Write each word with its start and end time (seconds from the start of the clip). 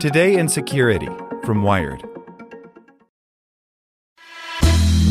Today 0.00 0.38
in 0.38 0.48
Security 0.48 1.10
from 1.44 1.62
Wired. 1.62 2.02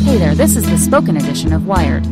Hey 0.03 0.17
there, 0.17 0.33
this 0.33 0.55
is 0.55 0.67
the 0.67 0.79
spoken 0.79 1.15
edition 1.15 1.53
of 1.53 1.67
Wired. 1.67 2.07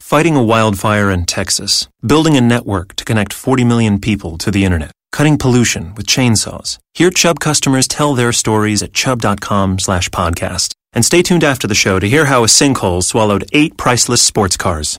Fighting 0.00 0.34
a 0.34 0.42
wildfire 0.42 1.10
in 1.10 1.26
Texas, 1.26 1.88
building 2.00 2.38
a 2.38 2.40
network 2.40 2.96
to 2.96 3.04
connect 3.04 3.34
40 3.34 3.64
million 3.64 4.00
people 4.00 4.38
to 4.38 4.50
the 4.50 4.64
internet, 4.64 4.92
cutting 5.12 5.36
pollution 5.36 5.94
with 5.94 6.06
chainsaws. 6.06 6.78
Hear 6.94 7.10
Chubb 7.10 7.38
customers 7.38 7.86
tell 7.86 8.14
their 8.14 8.32
stories 8.32 8.82
at 8.82 8.94
chubb.com 8.94 9.78
slash 9.78 10.08
podcast. 10.08 10.72
And 10.94 11.04
stay 11.04 11.22
tuned 11.22 11.44
after 11.44 11.66
the 11.66 11.74
show 11.74 12.00
to 12.00 12.08
hear 12.08 12.24
how 12.24 12.44
a 12.44 12.46
sinkhole 12.46 13.04
swallowed 13.04 13.44
eight 13.52 13.76
priceless 13.76 14.22
sports 14.22 14.56
cars. 14.56 14.98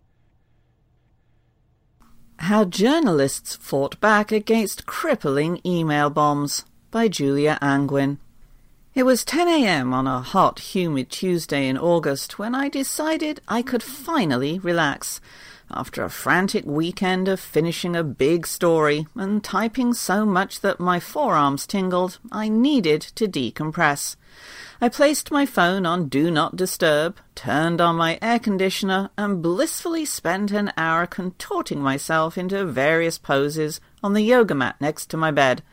How 2.39 2.65
Journalists 2.65 3.55
Fought 3.55 3.99
Back 3.99 4.31
Against 4.31 4.85
Crippling 4.85 5.59
Email 5.65 6.09
Bombs 6.09 6.65
by 6.91 7.07
Julia 7.07 7.57
Angwin. 7.61 8.19
It 8.93 9.03
was 9.03 9.25
10 9.25 9.47
a.m. 9.47 9.93
on 9.93 10.07
a 10.07 10.21
hot, 10.21 10.59
humid 10.59 11.09
Tuesday 11.09 11.67
in 11.67 11.77
August 11.77 12.37
when 12.37 12.53
I 12.53 12.69
decided 12.69 13.41
I 13.47 13.63
could 13.63 13.81
finally 13.81 14.59
relax 14.59 15.19
after 15.71 16.03
a 16.03 16.09
frantic 16.09 16.63
weekend 16.65 17.27
of 17.27 17.39
finishing 17.39 17.95
a 17.95 18.03
big 18.03 18.47
story 18.47 19.07
and 19.15 19.43
typing 19.43 19.93
so 19.93 20.25
much 20.25 20.61
that 20.61 20.79
my 20.79 20.99
forearms 20.99 21.67
tingled, 21.67 22.19
I 22.31 22.49
needed 22.49 23.01
to 23.15 23.27
decompress. 23.27 24.15
I 24.79 24.89
placed 24.89 25.31
my 25.31 25.47
phone 25.47 25.87
on 25.87 26.07
Do 26.07 26.29
Not 26.29 26.55
Disturb, 26.55 27.17
turned 27.33 27.81
on 27.81 27.95
my 27.95 28.19
air 28.21 28.37
conditioner, 28.37 29.09
and 29.17 29.41
blissfully 29.41 30.05
spent 30.05 30.51
an 30.51 30.71
hour 30.77 31.07
contorting 31.07 31.81
myself 31.81 32.37
into 32.37 32.63
various 32.63 33.17
poses 33.17 33.81
on 34.03 34.13
the 34.13 34.21
yoga 34.21 34.53
mat 34.53 34.75
next 34.79 35.07
to 35.07 35.17
my 35.17 35.31
bed. 35.31 35.63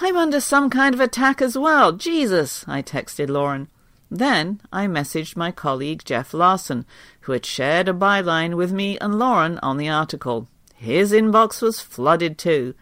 I'm 0.00 0.16
under 0.16 0.40
some 0.40 0.70
kind 0.70 0.92
of 0.92 1.00
attack 1.00 1.40
as 1.40 1.56
well. 1.56 1.92
Jesus, 1.92 2.64
I 2.66 2.82
texted 2.82 3.28
Lauren. 3.28 3.68
Then 4.10 4.60
I 4.72 4.86
messaged 4.86 5.36
my 5.36 5.52
colleague 5.52 6.02
Jeff 6.04 6.34
Larson, 6.34 6.84
who 7.20 7.32
had 7.32 7.46
shared 7.46 7.88
a 7.88 7.92
byline 7.92 8.54
with 8.54 8.72
me 8.72 8.98
and 8.98 9.20
Lauren 9.20 9.60
on 9.62 9.76
the 9.76 9.88
article. 9.88 10.48
His 10.74 11.12
inbox 11.12 11.62
was 11.62 11.80
flooded 11.80 12.38
too. 12.38 12.74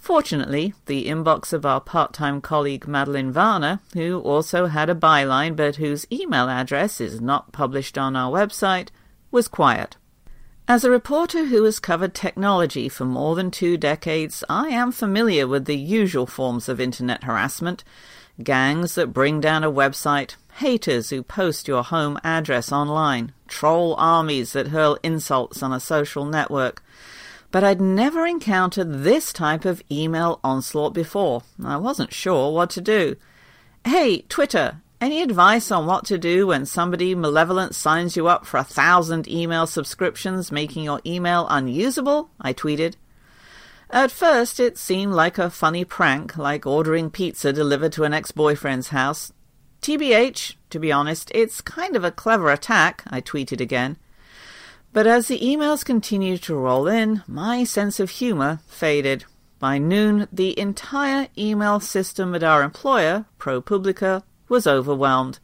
Fortunately, 0.00 0.74
the 0.86 1.06
inbox 1.06 1.52
of 1.52 1.66
our 1.66 1.80
part-time 1.80 2.40
colleague 2.40 2.88
Madeleine 2.88 3.32
Varner, 3.32 3.80
who 3.94 4.20
also 4.20 4.66
had 4.66 4.88
a 4.88 4.94
byline 4.94 5.54
but 5.54 5.76
whose 5.76 6.06
email 6.10 6.48
address 6.48 7.00
is 7.00 7.20
not 7.20 7.52
published 7.52 7.98
on 7.98 8.16
our 8.16 8.32
website, 8.32 8.88
was 9.30 9.48
quiet. 9.48 9.96
As 10.66 10.84
a 10.84 10.90
reporter 10.90 11.46
who 11.46 11.64
has 11.64 11.80
covered 11.80 12.14
technology 12.14 12.88
for 12.88 13.04
more 13.04 13.34
than 13.34 13.50
two 13.50 13.76
decades, 13.76 14.44
I 14.48 14.68
am 14.68 14.92
familiar 14.92 15.46
with 15.46 15.64
the 15.64 15.76
usual 15.76 16.26
forms 16.26 16.68
of 16.68 16.80
internet 16.80 17.24
harassment 17.24 17.84
gangs 18.42 18.94
that 18.94 19.12
bring 19.12 19.40
down 19.40 19.64
a 19.64 19.72
website, 19.72 20.36
haters 20.54 21.10
who 21.10 21.22
post 21.22 21.66
your 21.66 21.82
home 21.82 22.18
address 22.22 22.70
online, 22.70 23.32
troll 23.48 23.94
armies 23.96 24.52
that 24.52 24.68
hurl 24.68 24.98
insults 25.02 25.62
on 25.62 25.72
a 25.72 25.80
social 25.80 26.24
network. 26.24 26.82
But 27.50 27.64
I'd 27.64 27.80
never 27.80 28.26
encountered 28.26 29.02
this 29.04 29.32
type 29.32 29.64
of 29.64 29.82
email 29.90 30.38
onslaught 30.44 30.92
before. 30.92 31.42
I 31.64 31.76
wasn't 31.76 32.12
sure 32.12 32.52
what 32.52 32.70
to 32.70 32.80
do. 32.80 33.16
Hey, 33.84 34.22
Twitter, 34.28 34.82
any 35.00 35.22
advice 35.22 35.70
on 35.70 35.86
what 35.86 36.04
to 36.06 36.18
do 36.18 36.48
when 36.48 36.66
somebody 36.66 37.14
malevolent 37.14 37.74
signs 37.74 38.16
you 38.16 38.26
up 38.28 38.44
for 38.44 38.58
a 38.58 38.64
thousand 38.64 39.28
email 39.28 39.66
subscriptions, 39.66 40.52
making 40.52 40.84
your 40.84 41.00
email 41.06 41.46
unusable? 41.48 42.30
I 42.40 42.52
tweeted. 42.52 42.96
At 43.90 44.10
first, 44.10 44.60
it 44.60 44.76
seemed 44.76 45.14
like 45.14 45.38
a 45.38 45.48
funny 45.48 45.84
prank, 45.84 46.36
like 46.36 46.66
ordering 46.66 47.10
pizza 47.10 47.52
delivered 47.52 47.92
to 47.92 48.04
an 48.04 48.12
ex 48.12 48.32
boyfriend's 48.32 48.88
house. 48.88 49.32
TBH, 49.80 50.56
to 50.70 50.78
be 50.78 50.92
honest, 50.92 51.30
it's 51.34 51.62
kind 51.62 51.96
of 51.96 52.04
a 52.04 52.10
clever 52.10 52.50
attack, 52.50 53.04
I 53.06 53.22
tweeted 53.22 53.60
again. 53.60 53.96
But 54.98 55.06
as 55.06 55.28
the 55.28 55.38
emails 55.38 55.84
continued 55.84 56.42
to 56.42 56.56
roll 56.56 56.88
in, 56.88 57.22
my 57.28 57.62
sense 57.62 58.00
of 58.00 58.10
humor 58.10 58.58
faded. 58.66 59.26
By 59.60 59.78
noon, 59.78 60.26
the 60.32 60.58
entire 60.58 61.28
email 61.38 61.78
system 61.78 62.34
at 62.34 62.42
our 62.42 62.64
employer, 62.64 63.26
ProPublica, 63.38 64.24
was 64.48 64.66
overwhelmed. 64.66 65.38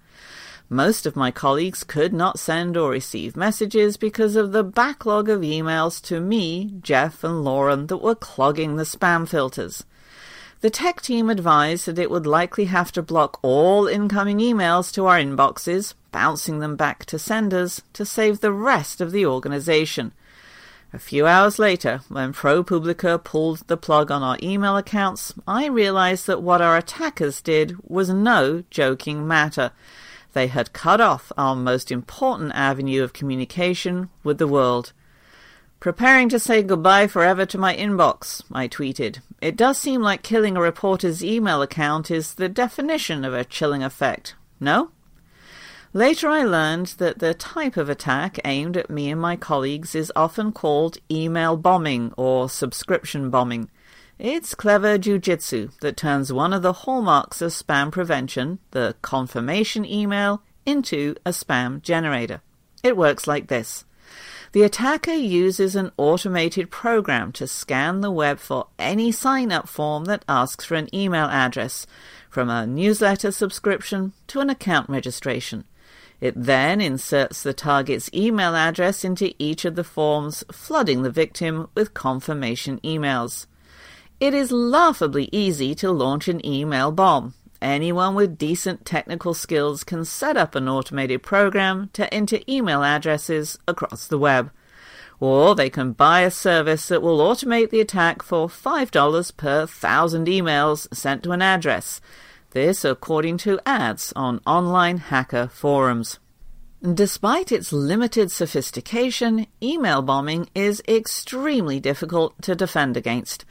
Most 0.69 1.07
of 1.07 1.15
my 1.15 1.31
colleagues 1.31 1.85
could 1.85 2.13
not 2.13 2.41
send 2.41 2.77
or 2.77 2.91
receive 2.91 3.37
messages 3.37 3.97
because 3.97 4.35
of 4.35 4.51
the 4.51 4.65
backlog 4.65 5.29
of 5.29 5.43
emails 5.43 6.03
to 6.07 6.19
me, 6.19 6.75
Jeff, 6.83 7.23
and 7.23 7.45
Lauren 7.45 7.87
that 7.87 7.99
were 7.99 8.17
clogging 8.17 8.75
the 8.75 8.83
spam 8.83 9.29
filters. 9.29 9.85
The 10.65 10.71
tech 10.71 11.03
team 11.03 11.29
advised 11.29 11.85
that 11.85 11.99
it 11.99 12.11
would 12.11 12.27
likely 12.27 12.65
have 12.65 12.91
to 12.93 13.03
block 13.03 13.39
all 13.43 13.87
incoming 13.87 14.39
emails 14.39 14.91
to 14.95 15.05
our 15.05 15.19
inboxes, 15.19 15.93
bouncing 16.11 16.61
them 16.61 16.75
back 16.75 17.05
to 17.05 17.19
senders, 17.19 17.83
to 17.93 18.07
save 18.07 18.41
the 18.41 18.51
rest 18.51 19.03
of 19.03 19.13
the 19.13 19.27
organization. 19.27 20.13
A 20.91 20.99
few 20.99 21.27
hours 21.27 21.59
later, 21.59 22.01
when 22.09 22.33
ProPublica 22.33 23.23
pulled 23.23 23.69
the 23.69 23.77
plug 23.77 24.11
on 24.11 24.23
our 24.23 24.39
email 24.43 24.79
accounts, 24.79 25.35
I 25.47 25.67
realized 25.67 26.27
that 26.29 26.41
what 26.41 26.63
our 26.63 26.79
attackers 26.79 27.43
did 27.43 27.77
was 27.87 28.09
no 28.09 28.65
joking 28.71 29.29
matter. 29.29 29.71
They 30.33 30.47
had 30.47 30.73
cut 30.73 30.99
off 30.99 31.31
our 31.37 31.55
most 31.55 31.93
important 31.93 32.53
avenue 32.55 33.03
of 33.03 33.13
communication 33.13 34.09
with 34.23 34.39
the 34.39 34.49
world. 34.49 34.95
Preparing 35.85 36.31
to 36.31 36.39
say 36.39 36.63
goodbye 36.63 37.07
forever 37.07 37.45
to 37.45 37.59
my 37.59 37.77
inbox, 37.77 38.43
I 38.51 38.69
tweeted. 38.69 39.21
It 39.43 39.55
does 39.55 39.77
seem 39.77 40.01
like 40.01 40.23
killing 40.23 40.57
a 40.57 40.61
reporter's 40.63 41.23
email 41.23 41.61
account 41.61 42.11
is 42.11 42.37
the 42.37 42.49
definition 42.49 43.23
of 43.23 43.35
a 43.35 43.45
chilling 43.45 43.83
effect. 43.83 44.35
No? 44.59 44.93
Later, 45.93 46.31
I 46.31 46.43
learned 46.43 46.95
that 46.97 47.19
the 47.19 47.35
type 47.35 47.77
of 47.77 47.91
attack 47.91 48.41
aimed 48.47 48.79
at 48.79 48.89
me 48.89 49.11
and 49.11 49.21
my 49.21 49.37
colleagues 49.37 49.95
is 49.95 50.11
often 50.17 50.53
called 50.53 50.97
email 51.11 51.55
bombing 51.55 52.15
or 52.17 52.49
subscription 52.49 53.29
bombing. 53.29 53.69
It's 54.19 54.55
clever 54.55 54.97
jujitsu 54.97 55.79
that 55.81 55.99
turns 55.99 56.33
one 56.33 56.55
of 56.55 56.63
the 56.63 56.73
hallmarks 56.73 57.43
of 57.43 57.53
spam 57.53 57.93
prevention, 57.93 58.59
the 58.71 58.97
confirmation 59.03 59.85
email, 59.85 60.43
into 60.65 61.15
a 61.27 61.31
spam 61.33 61.83
generator. 61.83 62.41
It 62.83 62.97
works 62.97 63.27
like 63.27 63.49
this. 63.49 63.85
The 64.55 64.63
attacker 64.63 65.15
uses 65.15 65.75
an 65.75 65.91
automated 65.97 66.71
program 66.71 67.33
to 67.33 67.49
scan 67.49 68.03
the 68.03 68.11
web 68.13 68.39
for 68.39 68.69
any 68.79 69.11
sign 69.11 69.51
up 69.51 69.69
form 69.69 70.05
that 70.05 70.25
asks 70.29 70.65
for 70.65 70.77
an 70.77 70.95
email 70.95 71.25
address, 71.25 71.89
from 72.31 72.49
a 72.49 72.65
newsletter 72.65 73.33
subscription 73.33 74.13
to 74.29 74.39
an 74.39 74.51
account 74.51 74.89
registration. 74.89 75.65
It 76.21 76.35
then 76.37 76.81
inserts 76.81 77.43
the 77.43 77.53
target's 77.53 78.09
email 78.15 78.55
address 78.55 79.05
into 79.05 79.35
each 79.41 79.65
of 79.65 79.75
the 79.75 79.83
forms, 79.83 80.45
flooding 80.53 81.03
the 81.03 81.11
victim 81.11 81.69
with 81.75 81.93
confirmation 81.93 82.79
emails. 82.85 83.47
It 84.21 84.35
is 84.35 84.53
laughably 84.53 85.29
easy 85.33 85.75
to 85.75 85.91
launch 85.91 86.29
an 86.29 86.47
email 86.47 86.93
bomb. 86.93 87.35
Anyone 87.65 88.15
with 88.15 88.37
decent 88.37 88.85
technical 88.85 89.33
skills 89.33 89.85
can 89.85 90.05
set 90.05 90.37
up 90.37 90.55
an 90.55 90.69
automated 90.69 91.23
program 91.23 91.89
to 91.95 92.13
enter 92.13 92.41
email 92.47 92.85
addresses 92.85 93.59
across 93.67 94.07
the 94.07 94.19
web. 94.19 94.51
Or 95.19 95.55
they 95.55 95.71
can 95.71 95.93
buy 95.93 96.21
a 96.21 96.31
service 96.31 96.89
that 96.89 97.01
will 97.01 97.21
automate 97.21 97.71
the 97.71 97.81
attack 97.81 98.23
for 98.23 98.49
$5 98.49 99.37
per 99.39 99.65
thousand 99.65 100.27
emails 100.27 100.95
sent 100.95 101.23
to 101.23 101.33
an 101.33 101.41
address. 101.41 102.03
This 102.51 102.85
according 102.85 103.39
to 103.39 103.59
ads 103.65 104.13
on 104.15 104.43
online 104.47 104.99
hacker 104.99 105.49
forums. 105.49 106.19
Despite 106.83 107.51
its 107.51 107.73
limited 107.73 108.31
sophistication, 108.31 109.47
email 109.63 110.03
bombing 110.03 110.51
is 110.55 110.83
extremely 110.87 111.81
difficult 111.81 112.43
to 112.43 112.55
defend 112.55 112.99
against. 112.99 113.47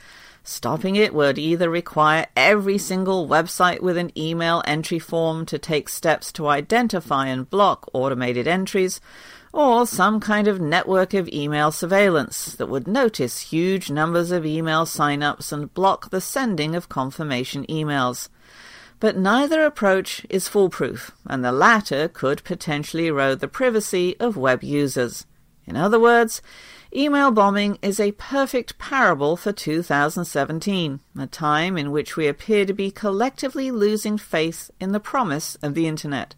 Stopping 0.45 0.98
it 0.98 1.13
would 1.13 1.40
either 1.40 1.69
require 1.69 2.28
every 2.36 2.78
single 2.78 3.28
website 3.28 3.80
with 3.80 3.95
an 3.98 4.12
email 4.18 4.62
entry 4.66 5.00
form 5.00 5.45
to 5.45 5.57
take 5.57 5.88
steps 5.88 6.34
to 6.34 6.48
identify 6.48 7.28
and 7.28 7.50
block 7.50 7.90
automated 7.94 8.45
entries, 8.45 9.00
or 9.54 9.88
some 9.88 10.19
kind 10.19 10.50
of 10.50 10.60
network 10.60 11.13
of 11.13 11.30
email 11.30 11.72
surveillance 11.72 12.56
that 12.56 12.68
would 12.68 12.88
notice 12.88 13.40
huge 13.40 13.90
numbers 13.90 14.31
of 14.31 14.45
email 14.45 14.86
sign-ups 14.86 15.54
and 15.54 15.74
block 15.74 16.10
the 16.10 16.19
sending 16.19 16.75
of 16.75 16.90
confirmation 16.90 17.66
emails. 17.68 18.28
But 19.00 19.16
neither 19.16 19.63
approach 19.63 20.25
is 20.30 20.50
foolproof, 20.50 21.12
and 21.25 21.44
the 21.44 21.51
latter 21.54 22.10
could 22.10 22.44
potentially 22.44 23.07
erode 23.07 23.40
the 23.40 23.48
privacy 23.48 24.19
of 24.19 24.36
web 24.36 24.62
users. 24.62 25.25
In 25.66 25.78
other 25.78 26.00
words, 26.00 26.42
Email 26.95 27.31
bombing 27.31 27.80
is 27.81 28.00
a 28.00 28.12
perfect 28.12 28.78
parable 28.78 29.36
for 29.36 29.51
2017, 29.51 31.00
a 31.18 31.25
time 31.25 31.75
in 31.75 31.92
which 31.92 32.16
we 32.16 32.28
appear 32.28 32.68
to 32.68 32.74
be 32.74 32.92
collectively 32.92 33.72
losing 33.72 34.16
faith 34.16 34.69
in 34.80 34.92
the 34.92 35.00
promise 35.00 35.56
of 35.63 35.74
the 35.74 35.88
Internet. 35.88 36.36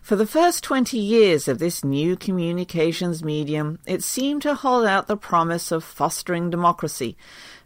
For 0.00 0.16
the 0.16 0.26
first 0.26 0.64
20 0.64 0.98
years 0.98 1.48
of 1.48 1.58
this 1.58 1.84
new 1.84 2.16
communications 2.16 3.22
medium, 3.22 3.78
it 3.86 4.02
seemed 4.02 4.40
to 4.42 4.54
hold 4.54 4.86
out 4.86 5.06
the 5.06 5.18
promise 5.18 5.70
of 5.70 5.84
fostering 5.84 6.48
democracy 6.48 7.14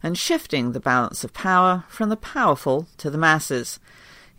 and 0.03 0.19
shifting 0.19 0.73
the 0.73 0.81
balance 0.81 1.23
of 1.23 1.33
power 1.33 1.85
from 1.87 2.09
the 2.09 2.17
powerful 2.17 2.89
to 2.97 3.11
the 3.11 3.19
masses. 3.19 3.79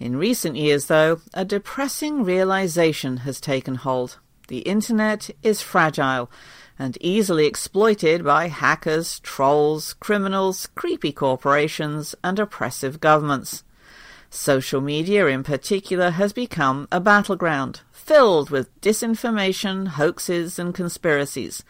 In 0.02 0.18
recent 0.18 0.58
years, 0.58 0.88
though, 0.88 1.22
a 1.34 1.46
depressing 1.46 2.26
realization 2.26 3.18
has 3.18 3.40
taken 3.40 3.76
hold. 3.76 4.18
The 4.50 4.62
Internet 4.62 5.30
is 5.44 5.62
fragile 5.62 6.32
and 6.80 6.98
easily 7.02 7.46
exploited 7.46 8.24
by 8.24 8.48
hackers, 8.48 9.20
trolls, 9.20 9.94
criminals, 10.00 10.70
creepy 10.74 11.12
corporations, 11.12 12.16
and 12.24 12.40
oppressive 12.40 13.00
governments. 13.00 13.64
Social 14.32 14.82
media 14.82 15.28
in 15.28 15.44
particular 15.44 16.10
has 16.10 16.34
become 16.34 16.88
a 16.92 17.00
battleground, 17.00 17.82
filled 17.92 18.50
with 18.50 18.76
disinformation, 18.82 19.90
hoaxes, 19.90 20.58
and 20.58 20.74
conspiracies. 20.74 21.64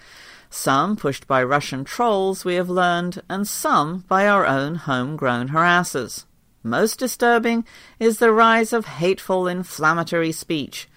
Some 0.50 0.96
pushed 0.96 1.28
by 1.28 1.44
Russian 1.44 1.84
trolls, 1.84 2.46
we 2.46 2.56
have 2.56 2.70
learned, 2.70 3.22
and 3.30 3.46
some 3.46 4.06
by 4.08 4.26
our 4.26 4.48
own 4.48 4.76
homegrown 4.76 5.50
harassers. 5.50 6.24
Most 6.64 6.98
disturbing 6.98 7.66
is 8.00 8.20
the 8.20 8.32
rise 8.32 8.72
of 8.72 8.86
hateful, 8.86 9.50
inflammatory 9.50 10.32
speech, 10.32 10.89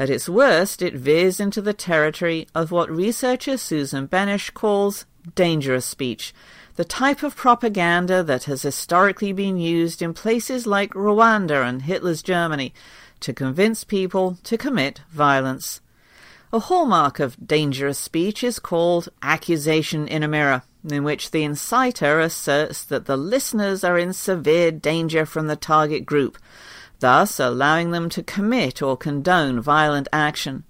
at 0.00 0.08
its 0.08 0.30
worst, 0.30 0.80
it 0.80 0.94
veers 0.94 1.38
into 1.38 1.60
the 1.60 1.74
territory 1.74 2.48
of 2.54 2.70
what 2.70 2.90
researcher 2.90 3.58
Susan 3.58 4.08
Benesch 4.08 4.54
calls 4.54 5.04
dangerous 5.34 5.84
speech, 5.84 6.32
the 6.76 6.86
type 6.86 7.22
of 7.22 7.36
propaganda 7.36 8.22
that 8.22 8.44
has 8.44 8.62
historically 8.62 9.34
been 9.34 9.58
used 9.58 10.00
in 10.00 10.14
places 10.14 10.66
like 10.66 10.94
Rwanda 10.94 11.68
and 11.68 11.82
Hitler's 11.82 12.22
Germany 12.22 12.72
to 13.20 13.34
convince 13.34 13.84
people 13.84 14.38
to 14.44 14.56
commit 14.56 15.02
violence. 15.10 15.82
A 16.50 16.60
hallmark 16.60 17.20
of 17.20 17.46
dangerous 17.46 17.98
speech 17.98 18.42
is 18.42 18.58
called 18.58 19.10
accusation 19.20 20.08
in 20.08 20.22
a 20.22 20.28
mirror, 20.28 20.62
in 20.88 21.04
which 21.04 21.30
the 21.30 21.42
inciter 21.42 22.24
asserts 22.24 22.84
that 22.84 23.04
the 23.04 23.18
listeners 23.18 23.84
are 23.84 23.98
in 23.98 24.14
severe 24.14 24.70
danger 24.70 25.26
from 25.26 25.46
the 25.46 25.56
target 25.56 26.06
group, 26.06 26.38
thus 27.00 27.40
allowing 27.40 27.90
them 27.90 28.08
to 28.10 28.22
commit 28.22 28.80
or 28.80 28.96
condone 28.96 29.60
violent 29.60 30.08
action. 30.12 30.64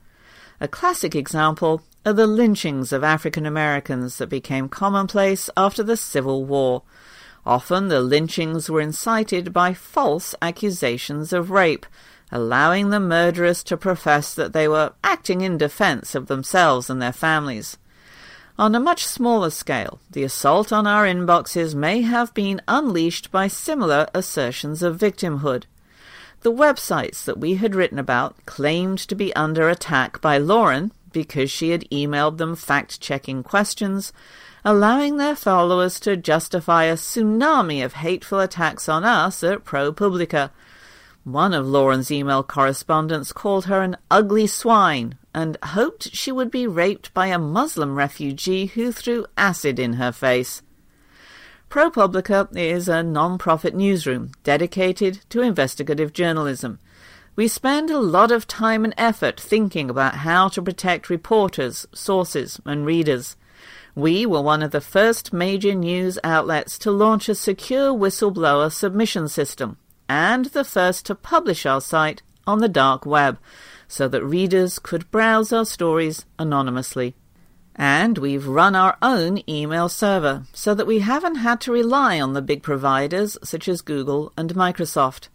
A 0.61 0.69
classic 0.69 1.15
example 1.15 1.83
are 2.05 2.13
the 2.13 2.27
lynchings 2.27 2.93
of 2.93 3.05
African 3.05 3.45
Americans 3.45 4.19
that 4.19 4.29
became 4.29 4.69
commonplace 4.69 5.51
after 5.57 5.83
the 5.83 5.97
Civil 5.97 6.45
War. 6.45 6.83
Often 7.45 7.89
the 7.89 8.01
lynchings 8.01 8.71
were 8.71 8.81
incited 8.81 9.53
by 9.53 9.75
false 9.75 10.35
accusations 10.41 11.33
of 11.33 11.51
rape, 11.51 11.87
allowing 12.33 12.91
the 12.91 13.01
murderers 13.01 13.63
to 13.65 13.77
profess 13.77 14.35
that 14.35 14.53
they 14.53 14.69
were 14.69 14.93
acting 15.03 15.41
in 15.41 15.59
defense 15.59 16.15
of 16.15 16.27
themselves 16.27 16.89
and 16.89 17.01
their 17.03 17.13
families. 17.13 17.77
On 18.59 18.75
a 18.75 18.81
much 18.81 19.07
smaller 19.07 19.49
scale, 19.51 20.01
the 20.11 20.23
assault 20.23 20.71
on 20.71 20.87
our 20.87 21.07
inboxes 21.07 21.75
may 21.75 22.03
have 22.03 22.35
been 22.35 22.61
unleashed 22.69 23.31
by 23.31 23.49
similar 23.49 24.07
assertions 24.13 24.83
of 24.83 24.99
victimhood. 24.99 25.65
The 26.43 26.53
websites 26.53 27.25
that 27.25 27.39
we 27.39 27.57
had 27.57 27.75
written 27.75 27.99
about 27.99 28.35
claimed 28.47 28.99
to 29.01 29.15
be 29.15 29.35
under 29.37 29.69
attack 29.69 30.23
by 30.23 30.39
Lauren 30.39 30.91
because 31.13 31.51
she 31.51 31.71
had 31.71 31.89
emailed 31.91 32.39
them 32.39 32.57
fact 32.57 32.99
checking 32.99 33.43
questions, 33.43 34.13
allowing 34.65 35.17
their 35.17 35.37
followers 35.37 36.01
to 36.01 36.17
justify 36.17 36.85
a 36.85 36.95
tsunami 36.95 37.85
of 37.85 37.95
hateful 37.95 38.41
attacks 38.41 38.89
on 38.89 39.05
us 39.05 39.45
at 39.45 39.65
ProPublica. 39.65 40.51
One 41.25 41.53
of 41.53 41.67
Lauren's 41.67 42.11
email 42.11 42.43
correspondents 42.43 43.33
called 43.33 43.67
her 43.67 43.83
an 43.83 43.99
ugly 44.11 44.47
swine 44.47 45.17
and 45.35 45.59
hoped 45.63 46.15
she 46.15 46.33
would 46.33 46.51
be 46.51 46.67
raped 46.67 47.13
by 47.13 47.27
a 47.27 47.39
Muslim 47.39 47.97
refugee 47.97 48.67
who 48.67 48.93
threw 48.93 49.27
acid 49.37 49.79
in 49.79 49.95
her 49.95 50.11
face. 50.11 50.63
ProPublica 51.71 52.49
is 52.57 52.89
a 52.89 53.01
non-profit 53.01 53.77
newsroom 53.77 54.33
dedicated 54.43 55.21
to 55.31 55.41
investigative 55.41 56.13
journalism. 56.13 56.81
We 57.37 57.47
spend 57.47 57.91
a 57.91 58.01
lot 58.01 58.33
of 58.33 58.49
time 58.49 58.85
and 58.85 58.93
effort 58.99 59.39
thinking 59.39 59.89
about 59.89 60.17
how 60.17 60.49
to 60.49 60.63
protect 60.63 61.09
reporters, 61.09 61.87
sources, 61.95 62.61
and 62.67 62.85
readers. 62.85 63.37
We 63.95 64.27
were 64.27 64.43
one 64.43 64.65
of 64.65 64.73
the 64.73 64.81
first 64.81 65.33
major 65.33 65.73
news 65.73 66.19
outlets 66.25 66.77
to 66.81 66.91
launch 66.91 67.29
a 67.29 67.37
secure 67.37 67.93
whistleblower 67.95 68.73
submission 68.73 69.29
system, 69.29 69.77
and 70.09 70.47
the 70.47 70.65
first 70.65 71.07
to 71.07 71.15
publish 71.15 71.67
our 71.67 71.81
site 71.81 72.21
on 72.49 72.59
the 72.59 72.69
dark 72.69 73.07
web, 73.07 73.39
so 73.87 74.09
that 74.09 74.25
readers 74.25 74.81
could 74.81 75.09
browse 75.13 75.53
our 75.53 75.65
stories 75.65 76.27
anonymously. 76.37 77.15
And 77.81 78.19
we've 78.19 78.47
run 78.47 78.77
our 78.77 78.99
own 79.01 79.43
email 79.49 79.89
server 79.89 80.43
so 80.53 80.75
that 80.75 80.87
we 80.87 80.99
haven't 80.99 81.37
had 81.37 81.63
to 81.63 81.73
rely 81.73 82.21
on 82.21 82.35
the 82.35 82.43
big 82.43 82.63
providers 82.63 83.39
such 83.43 83.69
as 83.69 83.81
Google 83.81 84.35
and 84.37 84.53
Microsoft. 84.53 85.29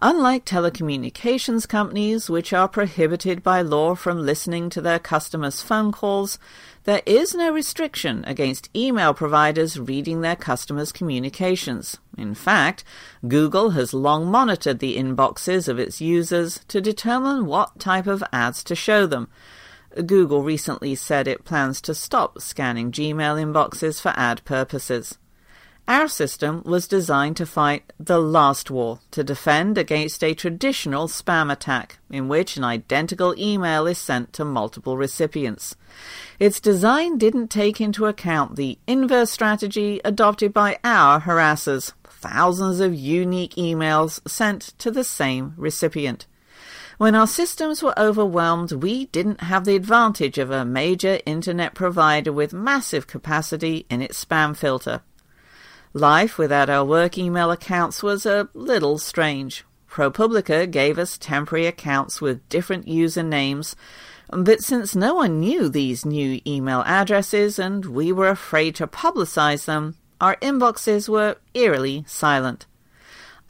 Unlike 0.00 0.44
telecommunications 0.44 1.68
companies, 1.68 2.28
which 2.28 2.52
are 2.52 2.66
prohibited 2.66 3.44
by 3.44 3.62
law 3.62 3.94
from 3.94 4.26
listening 4.26 4.70
to 4.70 4.80
their 4.80 4.98
customers' 4.98 5.62
phone 5.62 5.92
calls, 5.92 6.40
there 6.82 7.02
is 7.06 7.32
no 7.32 7.52
restriction 7.52 8.24
against 8.26 8.70
email 8.74 9.14
providers 9.14 9.78
reading 9.78 10.20
their 10.20 10.34
customers' 10.34 10.90
communications. 10.90 11.96
In 12.16 12.34
fact, 12.34 12.82
Google 13.28 13.70
has 13.70 13.94
long 13.94 14.26
monitored 14.26 14.80
the 14.80 14.96
inboxes 14.96 15.68
of 15.68 15.78
its 15.78 16.00
users 16.00 16.58
to 16.66 16.80
determine 16.80 17.46
what 17.46 17.78
type 17.78 18.08
of 18.08 18.24
ads 18.32 18.64
to 18.64 18.74
show 18.74 19.06
them, 19.06 19.28
Google 20.06 20.42
recently 20.42 20.94
said 20.94 21.26
it 21.26 21.44
plans 21.44 21.80
to 21.82 21.94
stop 21.94 22.40
scanning 22.40 22.92
Gmail 22.92 23.36
inboxes 23.42 24.00
for 24.00 24.12
ad 24.16 24.44
purposes. 24.44 25.18
Our 25.88 26.06
system 26.06 26.62
was 26.66 26.86
designed 26.86 27.38
to 27.38 27.46
fight 27.46 27.94
the 27.98 28.20
last 28.20 28.70
war, 28.70 29.00
to 29.12 29.24
defend 29.24 29.78
against 29.78 30.22
a 30.22 30.34
traditional 30.34 31.08
spam 31.08 31.50
attack, 31.50 31.98
in 32.10 32.28
which 32.28 32.58
an 32.58 32.64
identical 32.64 33.34
email 33.38 33.86
is 33.86 33.96
sent 33.96 34.34
to 34.34 34.44
multiple 34.44 34.98
recipients. 34.98 35.76
Its 36.38 36.60
design 36.60 37.16
didn't 37.16 37.48
take 37.48 37.80
into 37.80 38.04
account 38.04 38.56
the 38.56 38.78
inverse 38.86 39.30
strategy 39.30 39.98
adopted 40.04 40.52
by 40.52 40.78
our 40.84 41.22
harassers 41.22 41.94
thousands 42.04 42.80
of 42.80 42.94
unique 42.94 43.54
emails 43.54 44.20
sent 44.28 44.74
to 44.78 44.90
the 44.90 45.04
same 45.04 45.54
recipient. 45.56 46.26
When 46.98 47.14
our 47.14 47.28
systems 47.28 47.80
were 47.80 47.96
overwhelmed, 47.96 48.72
we 48.72 49.06
didn't 49.06 49.42
have 49.42 49.64
the 49.64 49.76
advantage 49.76 50.36
of 50.36 50.50
a 50.50 50.64
major 50.64 51.20
internet 51.24 51.72
provider 51.72 52.32
with 52.32 52.52
massive 52.52 53.06
capacity 53.06 53.86
in 53.88 54.02
its 54.02 54.24
spam 54.24 54.56
filter. 54.56 55.02
Life 55.92 56.38
without 56.38 56.68
our 56.68 56.84
work 56.84 57.16
email 57.16 57.52
accounts 57.52 58.02
was 58.02 58.26
a 58.26 58.48
little 58.52 58.98
strange. 58.98 59.64
ProPublica 59.88 60.68
gave 60.68 60.98
us 60.98 61.16
temporary 61.16 61.66
accounts 61.66 62.20
with 62.20 62.46
different 62.48 62.88
user 62.88 63.22
names, 63.22 63.76
but 64.30 64.60
since 64.60 64.96
no 64.96 65.14
one 65.14 65.38
knew 65.38 65.68
these 65.68 66.04
new 66.04 66.40
email 66.44 66.82
addresses 66.84 67.60
and 67.60 67.86
we 67.86 68.10
were 68.10 68.28
afraid 68.28 68.74
to 68.74 68.88
publicize 68.88 69.66
them, 69.66 69.94
our 70.20 70.34
inboxes 70.42 71.08
were 71.08 71.36
eerily 71.54 72.02
silent. 72.08 72.66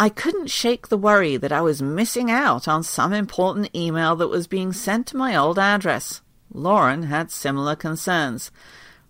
I 0.00 0.08
couldn't 0.08 0.48
shake 0.48 0.88
the 0.88 0.96
worry 0.96 1.36
that 1.36 1.50
I 1.50 1.60
was 1.60 1.82
missing 1.82 2.30
out 2.30 2.68
on 2.68 2.84
some 2.84 3.12
important 3.12 3.74
email 3.74 4.14
that 4.16 4.28
was 4.28 4.46
being 4.46 4.72
sent 4.72 5.08
to 5.08 5.16
my 5.16 5.34
old 5.34 5.58
address. 5.58 6.22
Lauren 6.52 7.04
had 7.04 7.32
similar 7.32 7.74
concerns. 7.74 8.52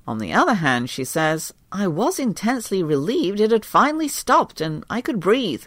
On 0.06 0.16
the 0.16 0.32
other 0.32 0.54
hand, 0.54 0.88
she 0.88 1.04
says, 1.04 1.52
I 1.70 1.88
was 1.88 2.18
intensely 2.18 2.82
relieved 2.82 3.38
it 3.38 3.50
had 3.50 3.66
finally 3.66 4.08
stopped 4.08 4.62
and 4.62 4.82
I 4.88 5.02
could 5.02 5.20
breathe. 5.20 5.64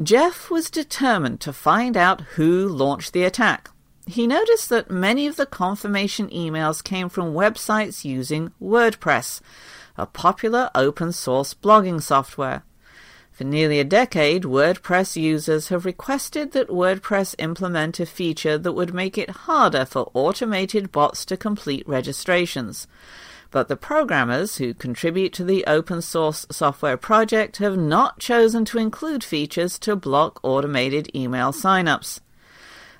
Jeff 0.00 0.48
was 0.48 0.70
determined 0.70 1.40
to 1.40 1.52
find 1.52 1.96
out 1.96 2.20
who 2.36 2.68
launched 2.68 3.12
the 3.12 3.24
attack. 3.24 3.70
He 4.06 4.28
noticed 4.28 4.68
that 4.68 4.90
many 4.90 5.26
of 5.26 5.34
the 5.34 5.46
confirmation 5.46 6.28
emails 6.28 6.84
came 6.84 7.08
from 7.08 7.34
websites 7.34 8.04
using 8.04 8.52
WordPress, 8.62 9.40
a 9.96 10.06
popular 10.06 10.70
open 10.74 11.10
source 11.10 11.54
blogging 11.54 12.00
software. 12.00 12.62
For 13.34 13.44
nearly 13.44 13.80
a 13.80 13.84
decade, 13.84 14.44
WordPress 14.44 15.20
users 15.20 15.68
have 15.68 15.84
requested 15.84 16.52
that 16.52 16.68
WordPress 16.68 17.34
implement 17.38 18.00
a 18.00 18.06
feature 18.06 18.56
that 18.56 18.72
would 18.72 18.94
make 18.94 19.18
it 19.18 19.30
harder 19.30 19.84
for 19.84 20.10
automated 20.14 20.90
bots 20.92 21.24
to 21.26 21.36
complete 21.36 21.86
registrations 21.88 22.86
but 23.54 23.68
the 23.68 23.76
programmers 23.76 24.56
who 24.56 24.74
contribute 24.74 25.32
to 25.32 25.44
the 25.44 25.64
open 25.68 26.02
source 26.02 26.44
software 26.50 26.96
project 26.96 27.58
have 27.58 27.78
not 27.78 28.18
chosen 28.18 28.64
to 28.64 28.78
include 28.78 29.22
features 29.22 29.78
to 29.78 29.94
block 29.94 30.40
automated 30.42 31.08
email 31.14 31.52
signups. 31.52 32.18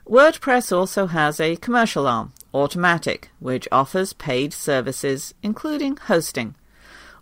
WordPress 0.09 0.71
also 0.71 1.09
has 1.09 1.41
a 1.41 1.57
commercial 1.57 2.07
arm, 2.07 2.33
Automattic, 2.55 3.25
which 3.41 3.67
offers 3.73 4.13
paid 4.13 4.53
services, 4.53 5.35
including 5.43 5.97
hosting. 5.97 6.55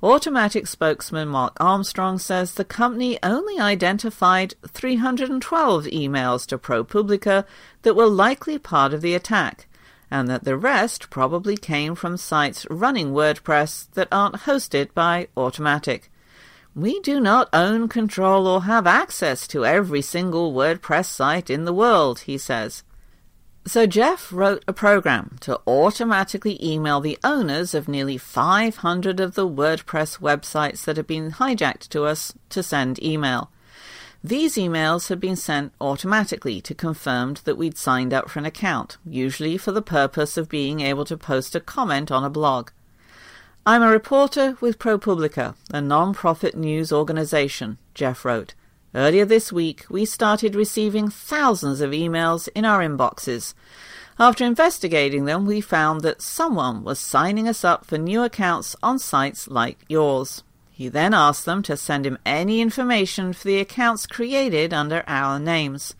Automattic 0.03 0.67
spokesman 0.67 1.29
Mark 1.29 1.57
Armstrong 1.61 2.19
says 2.19 2.55
the 2.55 2.65
company 2.65 3.21
only 3.23 3.61
identified 3.61 4.55
312 4.67 5.85
emails 5.85 6.45
to 6.47 6.59
ProPublica 6.59 7.45
that 7.83 7.95
were 7.95 8.09
likely 8.09 8.59
part 8.59 8.93
of 8.93 9.01
the 9.01 9.15
attack, 9.15 9.69
and 10.11 10.29
that 10.29 10.43
the 10.43 10.57
rest 10.57 11.09
probably 11.09 11.57
came 11.57 11.95
from 11.95 12.17
sites 12.17 12.67
running 12.69 13.13
WordPress 13.13 13.93
that 13.93 14.09
aren't 14.11 14.41
hosted 14.41 14.93
by 14.93 15.29
Automattic. 15.37 16.09
We 16.75 16.99
do 16.99 17.21
not 17.21 17.49
own, 17.53 17.87
control, 17.87 18.49
or 18.49 18.65
have 18.65 18.89
access 18.89 19.47
to 19.49 19.65
every 19.65 20.03
single 20.03 20.53
WordPress 20.53 21.05
site 21.05 21.49
in 21.49 21.65
the 21.65 21.73
world, 21.73 22.21
he 22.21 22.39
says. 22.39 22.83
So 23.65 23.87
Jeff 23.87 24.33
wrote 24.33 24.65
a 24.67 24.73
program 24.73 25.37
to 25.43 25.61
automatically 25.69 26.59
email 26.61 27.01
the 27.01 27.19
owners 27.23 27.75
of 27.75 27.87
nearly 27.87 28.19
500 28.19 29.21
of 29.21 29.35
the 29.37 29.49
WordPress 29.49 30.19
websites 30.19 30.85
that 30.85 30.97
had 30.97 31.07
been 31.07 31.31
hijacked 31.33 31.89
to 31.91 32.03
us 32.03 32.35
to 32.49 32.63
send 32.63 33.03
email. 33.03 33.51
These 34.25 34.57
emails 34.57 35.09
had 35.09 35.21
been 35.21 35.37
sent 35.37 35.73
automatically 35.81 36.61
to 36.61 36.75
confirm 36.75 37.37
that 37.45 37.57
we'd 37.57 37.79
signed 37.79 38.13
up 38.13 38.31
for 38.31 38.41
an 38.41 38.47
account, 38.47 38.97
usually 39.05 39.57
for 39.57 39.71
the 39.71 39.83
purpose 39.83 40.37
of 40.37 40.49
being 40.49 40.81
able 40.81 41.05
to 41.05 41.17
post 41.17 41.55
a 41.55 41.61
comment 41.61 42.11
on 42.11 42.25
a 42.25 42.31
blog. 42.31 42.71
I'm 43.65 43.83
a 43.83 43.89
reporter 43.89 44.57
with 44.61 44.81
ProPublica, 44.81 45.55
a 45.73 45.81
non-profit 45.81 46.57
news 46.57 46.93
organization, 46.93 47.79
Jeff 47.95 48.25
wrote. 48.25 48.55
Earlier 48.95 49.25
this 49.25 49.51
week, 49.51 49.87
we 49.89 50.05
started 50.05 50.55
receiving 50.55 51.09
thousands 51.09 51.81
of 51.81 51.93
emails 51.93 52.49
in 52.55 52.67
our 52.67 52.81
inboxes. 52.81 53.55
After 54.19 54.45
investigating 54.45 55.25
them, 55.25 55.47
we 55.47 55.63
found 55.63 56.03
that 56.03 56.21
someone 56.21 56.85
was 56.85 56.99
signing 56.99 57.49
us 57.49 57.65
up 57.65 57.87
for 57.87 57.97
new 57.97 58.23
accounts 58.23 58.77
on 58.83 58.99
sites 58.99 59.49
like 59.49 59.79
yours. 59.89 60.43
He 60.71 60.89
then 60.89 61.15
asked 61.15 61.47
them 61.47 61.63
to 61.63 61.77
send 61.77 62.05
him 62.05 62.19
any 62.27 62.61
information 62.61 63.33
for 63.33 63.45
the 63.49 63.61
accounts 63.61 64.07
created 64.07 64.75
under 64.75 65.03
our 65.07 65.39
names. 65.39 65.95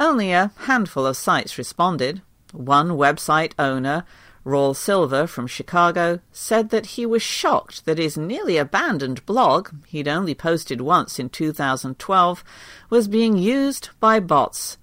Only 0.00 0.32
a 0.32 0.50
handful 0.56 1.06
of 1.06 1.16
sites 1.16 1.58
responded. 1.58 2.22
One 2.52 2.90
website 2.90 3.52
owner, 3.56 4.04
Raul 4.44 4.74
Silver 4.74 5.26
from 5.26 5.46
Chicago, 5.46 6.20
said 6.32 6.70
that 6.70 6.86
he 6.86 7.04
was 7.04 7.22
shocked 7.22 7.84
that 7.84 7.98
his 7.98 8.16
nearly 8.16 8.56
abandoned 8.56 9.24
blog, 9.26 9.70
he'd 9.86 10.08
only 10.08 10.34
posted 10.34 10.80
once 10.80 11.18
in 11.18 11.28
2012, 11.28 12.44
was 12.88 13.08
being 13.08 13.36
used 13.36 13.90
by 14.00 14.18
bots. 14.20 14.78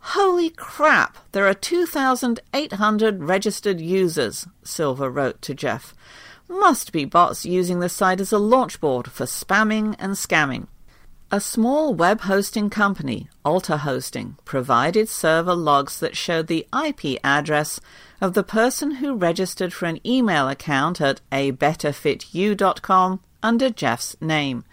Holy 0.00 0.50
crap, 0.50 1.16
there 1.32 1.46
are 1.46 1.54
2,800 1.54 3.22
registered 3.22 3.80
users, 3.80 4.46
Silver 4.62 5.10
wrote 5.10 5.40
to 5.42 5.54
Jeff 5.54 5.94
must 6.48 6.92
be 6.92 7.04
bots 7.04 7.44
using 7.44 7.80
the 7.80 7.88
site 7.88 8.20
as 8.20 8.32
a 8.32 8.38
launchboard 8.38 9.10
for 9.10 9.26
spamming 9.26 9.94
and 9.98 10.14
scamming. 10.14 10.66
A 11.30 11.42
small 11.42 11.92
web 11.92 12.22
hosting 12.22 12.70
company, 12.70 13.28
Alta 13.44 13.76
Hosting, 13.76 14.38
provided 14.46 15.10
server 15.10 15.54
logs 15.54 16.00
that 16.00 16.16
showed 16.16 16.46
the 16.46 16.66
IP 16.72 17.20
address 17.22 17.80
of 18.18 18.32
the 18.32 18.42
person 18.42 18.92
who 18.92 19.14
registered 19.14 19.74
for 19.74 19.84
an 19.84 20.00
email 20.06 20.48
account 20.48 21.02
at 21.02 21.20
abetterfityou.com 21.30 23.20
under 23.42 23.68
Jeff's 23.68 24.16
name. 24.22 24.64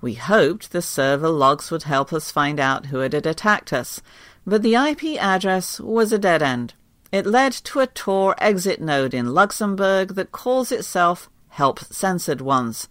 We 0.00 0.14
hoped 0.14 0.72
the 0.72 0.80
server 0.80 1.28
logs 1.28 1.70
would 1.70 1.82
help 1.82 2.14
us 2.14 2.30
find 2.30 2.58
out 2.58 2.86
who 2.86 3.00
had 3.00 3.12
attacked 3.12 3.70
us, 3.70 4.00
but 4.46 4.62
the 4.62 4.76
IP 4.76 5.22
address 5.22 5.80
was 5.80 6.14
a 6.14 6.18
dead 6.18 6.42
end. 6.42 6.72
It 7.12 7.26
led 7.26 7.52
to 7.52 7.80
a 7.80 7.86
Tor 7.86 8.34
exit 8.38 8.80
node 8.80 9.12
in 9.12 9.34
Luxembourg 9.34 10.14
that 10.14 10.32
calls 10.32 10.72
itself 10.72 11.28
Help 11.50 11.78
Censored 11.78 12.40
Ones. 12.40 12.88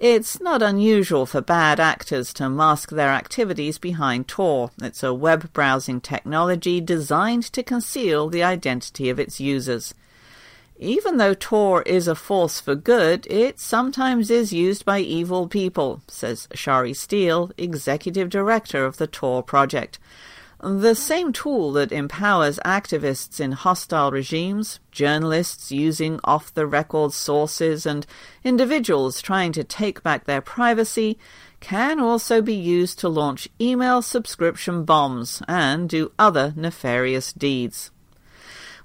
It's 0.00 0.40
not 0.40 0.62
unusual 0.62 1.26
for 1.26 1.42
bad 1.42 1.78
actors 1.78 2.32
to 2.32 2.48
mask 2.48 2.88
their 2.88 3.10
activities 3.10 3.76
behind 3.76 4.28
Tor. 4.28 4.70
It's 4.80 5.02
a 5.02 5.12
web 5.12 5.52
browsing 5.52 6.00
technology 6.00 6.80
designed 6.80 7.42
to 7.52 7.62
conceal 7.62 8.30
the 8.30 8.42
identity 8.42 9.10
of 9.10 9.20
its 9.20 9.40
users. 9.40 9.92
Even 10.78 11.18
though 11.18 11.34
Tor 11.34 11.82
is 11.82 12.08
a 12.08 12.14
force 12.14 12.60
for 12.60 12.74
good, 12.74 13.26
it 13.26 13.60
sometimes 13.60 14.30
is 14.30 14.54
used 14.54 14.86
by 14.86 15.00
evil 15.00 15.46
people, 15.46 16.00
says 16.08 16.48
Shari 16.54 16.94
Steele, 16.94 17.50
executive 17.58 18.30
director 18.30 18.86
of 18.86 18.96
the 18.96 19.06
Tor 19.06 19.42
project. 19.42 19.98
The 20.62 20.94
same 20.94 21.32
tool 21.32 21.72
that 21.72 21.90
empowers 21.90 22.58
activists 22.66 23.40
in 23.40 23.52
hostile 23.52 24.10
regimes, 24.10 24.78
journalists 24.92 25.72
using 25.72 26.20
off 26.22 26.52
the 26.52 26.66
record 26.66 27.14
sources, 27.14 27.86
and 27.86 28.06
individuals 28.44 29.22
trying 29.22 29.52
to 29.52 29.64
take 29.64 30.02
back 30.02 30.24
their 30.24 30.42
privacy 30.42 31.18
can 31.60 31.98
also 31.98 32.42
be 32.42 32.54
used 32.54 32.98
to 32.98 33.08
launch 33.08 33.48
email 33.58 34.02
subscription 34.02 34.84
bombs 34.84 35.42
and 35.48 35.88
do 35.88 36.12
other 36.18 36.52
nefarious 36.54 37.32
deeds. 37.32 37.90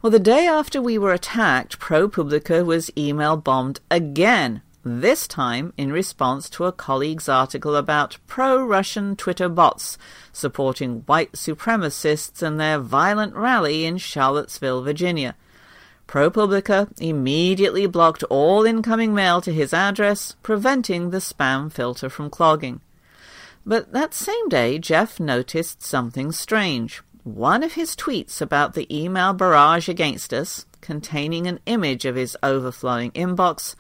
Well, 0.02 0.12
the 0.12 0.20
day 0.20 0.48
after 0.48 0.82
we 0.82 0.98
were 0.98 1.12
attacked, 1.12 1.80
ProPublica 1.80 2.66
was 2.66 2.90
email 2.98 3.36
bombed 3.36 3.82
again 3.92 4.62
this 4.86 5.28
time 5.28 5.74
in 5.78 5.92
response 5.92 6.48
to 6.52 6.66
a 6.66 6.72
colleague's 6.72 7.28
article 7.28 7.76
about 7.76 8.18
pro 8.28 8.64
Russian 8.64 9.16
Twitter 9.16 9.50
bots 9.50 9.98
supporting 10.32 11.02
white 11.08 11.32
supremacists 11.32 12.44
and 12.44 12.60
their 12.60 12.78
violent 12.78 13.34
rally 13.34 13.84
in 13.84 13.98
Charlottesville, 13.98 14.84
Virginia. 14.84 15.36
ProPublica 16.08 16.92
immediately 17.02 17.88
blocked 17.88 18.22
all 18.26 18.64
incoming 18.64 19.16
mail 19.16 19.42
to 19.42 19.52
his 19.52 19.74
address, 19.74 20.36
preventing 20.44 21.10
the 21.10 21.18
spam 21.18 21.72
filter 21.72 22.10
from 22.10 22.30
clogging. 22.30 22.80
But 23.66 23.92
that 23.94 24.14
same 24.14 24.48
day, 24.50 24.78
Jeff 24.78 25.20
noticed 25.20 25.82
something 25.82 26.32
strange. 26.32 27.02
One 27.24 27.64
of 27.64 27.74
his 27.74 27.96
tweets 27.96 28.40
about 28.40 28.76
the 28.76 28.88
email 28.96 29.34
barrage 29.34 29.90
against 29.90 30.32
us, 30.32 30.68
containing 30.80 31.48
an 31.48 31.60
image 31.66 32.06
of 32.06 32.16
his 32.16 32.38
overflowing 32.44 33.10
inbox, 33.14 33.74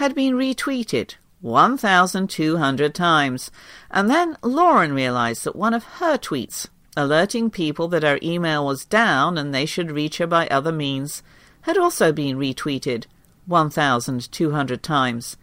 had 0.00 0.14
been 0.14 0.32
retweeted, 0.32 1.16
1,200 1.42 2.94
times. 2.94 3.50
And 3.90 4.08
then 4.08 4.34
Lauren 4.42 4.94
realized 4.94 5.44
that 5.44 5.54
one 5.54 5.74
of 5.74 5.84
her 6.00 6.16
tweets, 6.16 6.68
alerting 6.96 7.50
people 7.50 7.86
that 7.88 8.02
her 8.02 8.18
email 8.22 8.64
was 8.64 8.86
down 8.86 9.36
and 9.36 9.52
they 9.52 9.66
should 9.66 9.90
reach 9.90 10.16
her 10.16 10.26
by 10.26 10.48
other 10.48 10.72
means, 10.72 11.22
had 11.62 11.76
also 11.76 12.12
been 12.12 12.38
retweeted 12.38 13.04
1,200 13.44 14.82
times. 14.82 15.36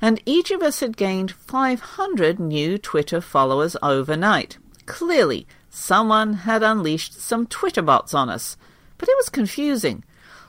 And 0.00 0.22
each 0.24 0.52
of 0.52 0.62
us 0.62 0.78
had 0.78 0.96
gained 0.96 1.32
500 1.32 2.38
new 2.38 2.78
Twitter 2.78 3.20
followers 3.20 3.76
overnight. 3.82 4.56
Clearly, 4.86 5.48
someone 5.68 6.34
had 6.34 6.62
unleashed 6.62 7.20
some 7.20 7.44
Twitter 7.44 7.82
bots 7.82 8.14
on 8.14 8.30
us. 8.30 8.56
But 8.98 9.08
it 9.08 9.16
was 9.16 9.28
confusing. 9.28 10.04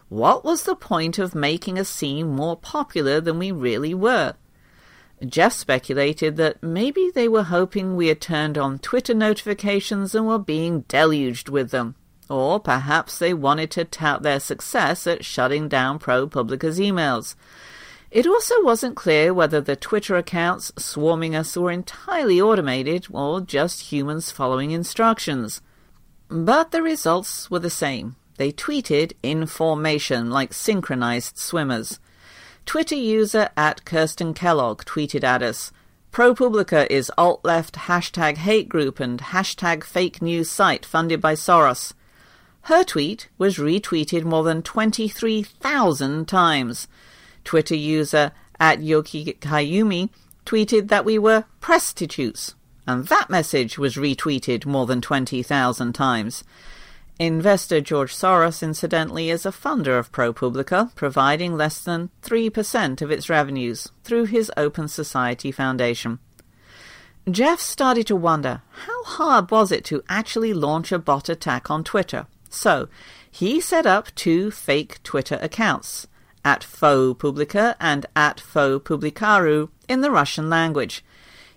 What 0.10 0.46
was 0.46 0.64
the 0.64 0.76
point 0.76 1.20
of 1.20 1.36
making 1.36 1.78
us 1.78 1.90
seem 1.90 2.30
more 2.30 2.56
popular 2.56 3.20
than 3.20 3.40
we 3.40 3.52
really 3.52 3.94
were? 3.94 4.36
Jeff 5.26 5.52
speculated 5.52 6.38
that 6.38 6.62
maybe 6.62 7.12
they 7.14 7.28
were 7.28 7.44
hoping 7.44 7.96
we 7.96 8.08
had 8.08 8.22
turned 8.22 8.58
on 8.58 8.80
Twitter 8.80 9.14
notifications 9.14 10.14
and 10.14 10.28
were 10.28 10.40
being 10.40 10.82
deluged 10.82 11.50
with 11.50 11.72
them. 11.72 11.96
Or 12.30 12.60
perhaps 12.60 13.18
they 13.18 13.34
wanted 13.34 13.72
to 13.72 13.86
tout 13.86 14.22
their 14.22 14.40
success 14.40 15.08
at 15.08 15.26
shutting 15.26 15.68
down 15.68 16.00
ProPublica's 16.00 16.80
emails. 16.80 17.36
It 18.12 18.28
also 18.28 18.64
wasn't 18.64 18.96
clear 18.96 19.34
whether 19.34 19.60
the 19.60 19.76
Twitter 19.76 20.16
accounts 20.16 20.72
swarming 20.78 21.36
us 21.36 21.58
were 21.58 21.72
entirely 21.72 22.40
automated 22.40 23.08
or 23.12 23.42
just 23.42 23.92
humans 23.92 24.32
following 24.32 24.72
instructions. 24.72 25.62
But 26.30 26.72
the 26.72 26.82
results 26.82 27.50
were 27.50 27.60
the 27.60 27.70
same. 27.70 28.16
They 28.38 28.52
tweeted 28.52 29.14
in 29.22 29.46
formation 29.48 30.30
like 30.30 30.54
synchronized 30.54 31.38
swimmers. 31.38 32.00
Twitter 32.66 32.96
user 32.96 33.50
at 33.58 33.86
Kirsten 33.86 34.34
Kellogg 34.34 34.84
tweeted 34.86 35.24
at 35.24 35.42
us, 35.42 35.72
ProPublica 36.12 36.88
is 36.90 37.12
alt-left 37.18 37.76
hashtag 37.76 38.38
hate 38.38 38.70
group 38.70 39.00
and 39.00 39.20
hashtag 39.20 39.84
fake 39.84 40.22
news 40.22 40.50
site 40.50 40.86
funded 40.86 41.22
by 41.22 41.34
Soros. 41.34 41.94
Her 42.62 42.84
tweet 42.84 43.30
was 43.38 43.58
retweeted 43.58 44.24
more 44.24 44.44
than 44.44 44.62
23,000 44.62 46.28
times. 46.28 46.88
Twitter 47.44 47.76
user 47.76 48.32
at 48.60 48.80
Yoki 48.80 49.38
Kayumi 49.40 50.10
tweeted 50.46 50.90
that 50.90 51.06
we 51.06 51.18
were 51.18 51.46
prostitutes, 51.62 52.56
and 52.86 53.08
that 53.08 53.30
message 53.30 53.78
was 53.78 53.96
retweeted 53.96 54.66
more 54.66 54.86
than 54.86 55.02
20,000 55.02 55.94
times. 55.94 56.44
Investor 57.20 57.82
George 57.82 58.14
Soros, 58.14 58.62
incidentally, 58.62 59.32
is 59.32 59.46
a 59.46 59.52
funder 59.52 59.98
of 59.98 60.12
ProPublica, 60.12 60.94
providing 60.94 61.58
less 61.58 61.80
than 61.80 62.12
3% 62.22 63.02
of 63.02 63.10
its 63.10 63.28
revenues 63.30 63.90
through 64.04 64.26
his 64.26 64.52
Open 64.56 64.88
Society 64.88 65.52
Foundation. 65.52 66.20
Jeff 67.30 67.60
started 67.60 68.06
to 68.08 68.16
wonder 68.16 68.62
how 68.86 69.04
hard 69.04 69.50
was 69.50 69.72
it 69.72 69.84
to 69.86 70.04
actually 70.08 70.54
launch 70.54 70.92
a 70.92 71.00
bot 71.00 71.28
attack 71.28 71.72
on 71.72 71.84
Twitter. 71.84 72.28
So, 72.50 72.88
he 73.30 73.60
set 73.60 73.88
up 73.88 74.14
two 74.14 74.52
fake 74.52 75.02
Twitter 75.02 75.40
accounts 75.42 76.08
at 76.46 76.64
Faux 76.64 77.20
Publica 77.20 77.76
and 77.80 78.06
at 78.16 78.40
Faux 78.40 78.88
Publicaru 78.88 79.70
in 79.90 80.02
the 80.02 80.12
Russian 80.12 80.50
language. 80.50 81.04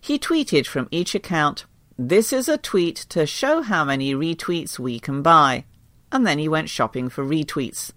He 0.01 0.19
tweeted 0.19 0.67
from 0.67 0.89
each 0.91 1.15
account, 1.15 1.67
This 2.03 2.33
is 2.33 2.49
a 2.49 2.57
tweet 2.57 2.97
to 3.11 3.27
show 3.27 3.61
how 3.61 3.85
many 3.85 4.15
retweets 4.15 4.79
we 4.79 4.99
can 4.99 5.21
buy. 5.21 5.67
And 6.11 6.27
then 6.27 6.39
he 6.39 6.49
went 6.49 6.71
shopping 6.71 7.11
for 7.11 7.23
retweets. 7.23 7.93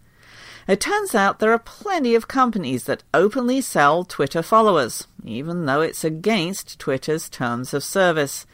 It 0.67 0.81
turns 0.81 1.15
out 1.15 1.39
there 1.39 1.53
are 1.53 1.57
plenty 1.57 2.13
of 2.13 2.27
companies 2.27 2.83
that 2.83 3.05
openly 3.13 3.61
sell 3.61 4.03
Twitter 4.03 4.41
followers, 4.41 5.07
even 5.23 5.65
though 5.65 5.79
it's 5.79 6.03
against 6.03 6.79
Twitter's 6.79 7.29
terms 7.29 7.73
of 7.73 7.81
service. 7.81 8.45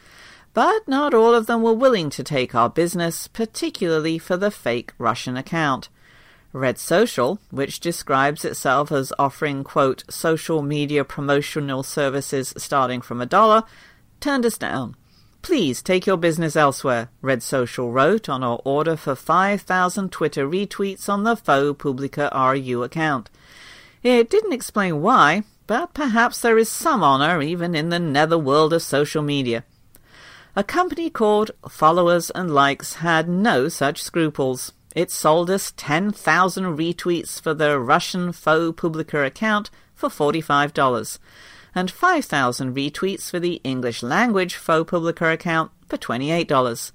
But 0.54 0.86
not 0.86 1.14
all 1.14 1.34
of 1.34 1.46
them 1.46 1.62
were 1.62 1.74
willing 1.74 2.10
to 2.10 2.22
take 2.22 2.54
our 2.54 2.70
business, 2.70 3.26
particularly 3.26 4.18
for 4.18 4.36
the 4.36 4.52
fake 4.52 4.92
Russian 4.98 5.36
account. 5.36 5.88
Red 6.52 6.78
Social, 6.78 7.40
which 7.50 7.80
describes 7.80 8.44
itself 8.44 8.92
as 8.92 9.12
offering, 9.18 9.64
quote, 9.64 10.04
social 10.08 10.62
media 10.62 11.04
promotional 11.04 11.82
services 11.82 12.54
starting 12.56 13.00
from 13.00 13.20
a 13.20 13.26
dollar, 13.26 13.64
turned 14.20 14.46
us 14.46 14.56
down. 14.56 14.94
Please 15.42 15.80
take 15.80 16.06
your 16.06 16.18
business 16.18 16.54
elsewhere, 16.54 17.08
Red 17.22 17.42
Social 17.42 17.90
wrote 17.90 18.28
on 18.28 18.44
our 18.44 18.60
order 18.64 18.94
for 18.94 19.14
5,000 19.14 20.12
Twitter 20.12 20.46
retweets 20.46 21.08
on 21.08 21.24
the 21.24 21.34
Faux 21.34 21.82
Publica 21.82 22.30
RU 22.34 22.82
account. 22.82 23.30
It 24.02 24.28
didn't 24.28 24.52
explain 24.52 25.00
why, 25.00 25.44
but 25.66 25.94
perhaps 25.94 26.42
there 26.42 26.58
is 26.58 26.68
some 26.68 27.02
honor 27.02 27.40
even 27.40 27.74
in 27.74 27.88
the 27.88 27.98
netherworld 27.98 28.74
of 28.74 28.82
social 28.82 29.22
media. 29.22 29.64
A 30.54 30.62
company 30.62 31.08
called 31.08 31.52
Followers 31.68 32.30
and 32.30 32.52
Likes 32.52 32.94
had 32.96 33.28
no 33.28 33.68
such 33.68 34.02
scruples. 34.02 34.72
It 34.94 35.10
sold 35.10 35.48
us 35.48 35.72
10,000 35.76 36.76
retweets 36.76 37.40
for 37.40 37.54
the 37.54 37.80
Russian 37.80 38.32
Faux 38.32 38.78
Publica 38.78 39.24
account 39.24 39.70
for 39.94 40.10
$45 40.10 41.18
and 41.74 41.90
5,000 41.90 42.74
retweets 42.74 43.30
for 43.30 43.38
the 43.38 43.60
English 43.64 44.02
language 44.02 44.54
Faux 44.54 44.90
Publica 44.90 45.32
account 45.32 45.70
for 45.88 45.96
$28. 45.96 46.92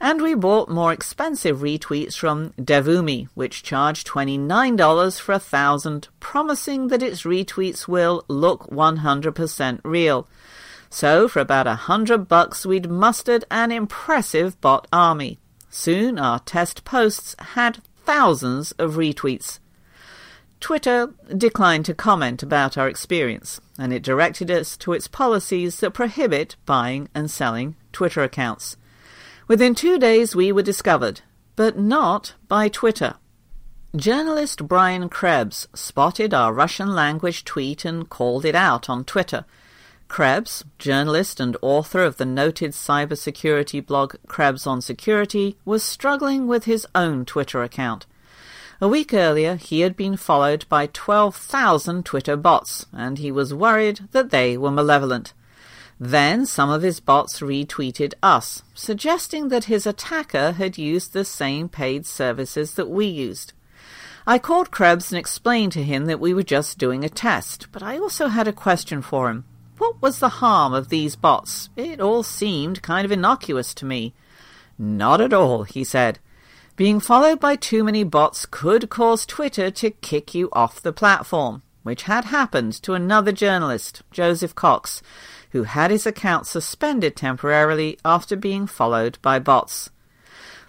And 0.00 0.20
we 0.20 0.34
bought 0.34 0.68
more 0.68 0.92
expensive 0.92 1.58
retweets 1.58 2.16
from 2.16 2.50
Devumi, 2.54 3.28
which 3.34 3.62
charged 3.62 4.08
$29 4.08 5.20
for 5.20 5.32
a 5.32 5.38
thousand, 5.38 6.08
promising 6.18 6.88
that 6.88 7.04
its 7.04 7.22
retweets 7.22 7.86
will 7.86 8.24
look 8.26 8.68
100% 8.68 9.80
real. 9.84 10.26
So 10.90 11.26
for 11.26 11.40
about 11.40 11.66
a 11.66 11.74
hundred 11.74 12.28
bucks 12.28 12.66
we'd 12.66 12.90
mustered 12.90 13.44
an 13.50 13.72
impressive 13.72 14.60
bot 14.60 14.86
army. 14.92 15.38
Soon 15.70 16.18
our 16.18 16.40
test 16.40 16.84
posts 16.84 17.34
had 17.38 17.82
thousands 18.04 18.72
of 18.72 18.96
retweets. 18.96 19.58
Twitter 20.62 21.12
declined 21.36 21.84
to 21.84 21.94
comment 21.94 22.42
about 22.42 22.78
our 22.78 22.88
experience, 22.88 23.60
and 23.78 23.92
it 23.92 24.02
directed 24.02 24.50
us 24.50 24.78
to 24.78 24.94
its 24.94 25.08
policies 25.08 25.80
that 25.80 25.90
prohibit 25.90 26.56
buying 26.64 27.10
and 27.14 27.30
selling 27.30 27.76
Twitter 27.92 28.22
accounts. 28.22 28.78
Within 29.46 29.74
two 29.74 29.98
days 29.98 30.34
we 30.34 30.50
were 30.50 30.62
discovered, 30.62 31.20
but 31.56 31.76
not 31.76 32.34
by 32.48 32.68
Twitter. 32.68 33.16
Journalist 33.94 34.66
Brian 34.66 35.10
Krebs 35.10 35.68
spotted 35.74 36.32
our 36.32 36.54
Russian 36.54 36.94
language 36.94 37.44
tweet 37.44 37.84
and 37.84 38.08
called 38.08 38.46
it 38.46 38.54
out 38.54 38.88
on 38.88 39.04
Twitter– 39.04 39.44
Krebs, 40.12 40.62
journalist 40.78 41.40
and 41.40 41.56
author 41.62 42.04
of 42.04 42.18
the 42.18 42.26
noted 42.26 42.72
cybersecurity 42.72 43.84
blog 43.84 44.16
Krebs 44.26 44.66
on 44.66 44.82
Security, 44.82 45.56
was 45.64 45.82
struggling 45.82 46.46
with 46.46 46.64
his 46.66 46.86
own 46.94 47.24
Twitter 47.24 47.62
account. 47.62 48.04
A 48.82 48.88
week 48.88 49.14
earlier, 49.14 49.54
he 49.54 49.82
had 49.82 49.96
been 49.96 50.16
followed 50.16 50.66
by 50.68 50.88
12,000 50.88 52.04
Twitter 52.04 52.34
bots, 52.34 52.84
and 52.92 53.16
he 53.16 53.30
was 53.30 53.54
worried 53.54 54.08
that 54.10 54.30
they 54.30 54.58
were 54.58 54.72
malevolent. 54.72 55.34
Then 56.00 56.46
some 56.46 56.68
of 56.68 56.82
his 56.82 56.98
bots 56.98 57.38
retweeted 57.38 58.14
us, 58.24 58.64
suggesting 58.74 59.50
that 59.50 59.66
his 59.66 59.86
attacker 59.86 60.50
had 60.50 60.78
used 60.78 61.12
the 61.12 61.24
same 61.24 61.68
paid 61.68 62.06
services 62.06 62.74
that 62.74 62.90
we 62.90 63.06
used. 63.06 63.52
I 64.26 64.40
called 64.40 64.72
Krebs 64.72 65.12
and 65.12 65.18
explained 65.20 65.70
to 65.74 65.84
him 65.84 66.06
that 66.06 66.18
we 66.18 66.34
were 66.34 66.42
just 66.42 66.76
doing 66.76 67.04
a 67.04 67.08
test, 67.08 67.68
but 67.70 67.84
I 67.84 67.98
also 67.98 68.26
had 68.26 68.48
a 68.48 68.52
question 68.52 69.00
for 69.00 69.30
him. 69.30 69.44
What 69.78 70.02
was 70.02 70.18
the 70.18 70.40
harm 70.42 70.74
of 70.74 70.88
these 70.88 71.14
bots? 71.14 71.68
It 71.76 72.00
all 72.00 72.24
seemed 72.24 72.82
kind 72.82 73.04
of 73.04 73.12
innocuous 73.12 73.74
to 73.74 73.86
me. 73.86 74.12
Not 74.76 75.20
at 75.20 75.32
all, 75.32 75.62
he 75.62 75.84
said. 75.84 76.18
Being 76.82 76.98
followed 76.98 77.38
by 77.38 77.54
too 77.54 77.84
many 77.84 78.02
bots 78.02 78.44
could 78.44 78.90
cause 78.90 79.24
Twitter 79.24 79.70
to 79.70 79.90
kick 79.90 80.34
you 80.34 80.48
off 80.52 80.82
the 80.82 80.92
platform, 80.92 81.62
which 81.84 82.10
had 82.10 82.24
happened 82.24 82.72
to 82.82 82.94
another 82.94 83.30
journalist, 83.30 84.02
Joseph 84.10 84.56
Cox, 84.56 85.00
who 85.52 85.62
had 85.62 85.92
his 85.92 86.06
account 86.06 86.48
suspended 86.48 87.14
temporarily 87.14 88.00
after 88.04 88.34
being 88.34 88.66
followed 88.66 89.16
by 89.22 89.38
bots. 89.38 89.90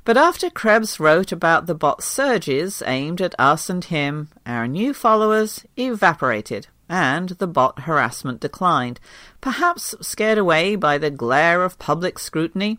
But 0.05 0.15
after 0.15 0.51
Krebs 0.51 0.99
wrote 0.99 1.31
about 1.31 1.65
the 1.65 1.73
bot 1.73 2.03
surges 2.03 2.83
aimed 2.85 3.19
at 3.19 3.33
us 3.39 3.67
and 3.67 3.83
him, 3.83 4.29
our 4.45 4.67
new 4.67 4.93
followers 4.93 5.65
evaporated 5.79 6.67
and 6.87 7.29
the 7.29 7.47
bot 7.47 7.79
harassment 7.89 8.39
declined, 8.39 8.99
perhaps 9.41 9.95
scared 9.99 10.37
away 10.37 10.75
by 10.75 10.99
the 10.99 11.09
glare 11.09 11.63
of 11.63 11.79
public 11.79 12.19
scrutiny. 12.19 12.77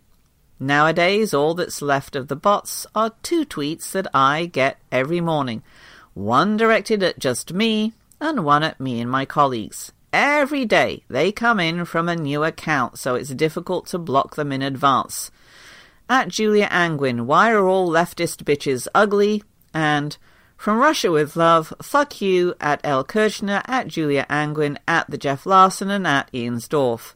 Nowadays, 0.64 1.34
all 1.34 1.52
that's 1.52 1.82
left 1.82 2.16
of 2.16 2.28
the 2.28 2.36
bots 2.36 2.86
are 2.94 3.12
two 3.22 3.44
tweets 3.44 3.92
that 3.92 4.06
I 4.14 4.46
get 4.46 4.78
every 4.90 5.20
morning, 5.20 5.62
one 6.14 6.56
directed 6.56 7.02
at 7.02 7.18
just 7.18 7.52
me 7.52 7.92
and 8.18 8.46
one 8.46 8.62
at 8.62 8.80
me 8.80 8.98
and 9.02 9.10
my 9.10 9.26
colleagues. 9.26 9.92
Every 10.10 10.64
day 10.64 11.04
they 11.06 11.32
come 11.32 11.60
in 11.60 11.84
from 11.84 12.08
a 12.08 12.16
new 12.16 12.44
account, 12.44 12.98
so 12.98 13.14
it's 13.14 13.34
difficult 13.34 13.88
to 13.88 13.98
block 13.98 14.36
them 14.36 14.52
in 14.52 14.62
advance. 14.62 15.30
At 16.08 16.28
Julia 16.28 16.68
Angwin, 16.70 17.26
why 17.26 17.52
are 17.52 17.68
all 17.68 17.90
leftist 17.90 18.44
bitches 18.44 18.88
ugly? 18.94 19.44
And 19.74 20.16
From 20.56 20.78
Russia 20.78 21.10
with 21.10 21.36
love, 21.36 21.74
fuck 21.82 22.22
you 22.22 22.54
at 22.58 22.80
L. 22.84 23.04
Kirchner, 23.04 23.60
at 23.66 23.88
Julia 23.88 24.24
Angwin, 24.30 24.78
at 24.88 25.10
the 25.10 25.18
Jeff 25.18 25.44
Larson, 25.44 25.90
and 25.90 26.06
at 26.06 26.30
Ian's 26.32 26.68
Dorf. 26.68 27.14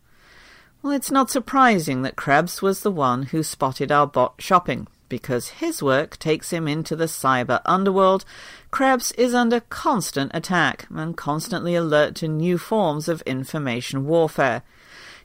Well, 0.81 0.93
it's 0.93 1.11
not 1.11 1.29
surprising 1.29 2.03
that 2.03 2.17
Krebs 2.17 2.63
was 2.63 2.83
the 2.83 2.91
one 2.91 3.25
who 3.25 3.43
spotted 3.43 3.91
our 3.91 4.07
bot 4.07 4.35
shopping, 4.39 4.87
because 5.09 5.49
his 5.49 5.83
work 5.83 6.17
takes 6.19 6.51
him 6.51 6.69
into 6.69 6.95
the 6.95 7.07
cyber 7.07 7.61
underworld. 7.65 8.25
Krebs 8.71 9.11
is 9.13 9.35
under 9.35 9.61
constant 9.61 10.31
attack 10.35 10.87
and 10.95 11.17
constantly 11.17 11.75
alert 11.75 12.15
to 12.17 12.29
new 12.29 12.59
forms 12.59 13.09
of 13.09 13.23
information 13.23 14.07
warfare. 14.07 14.63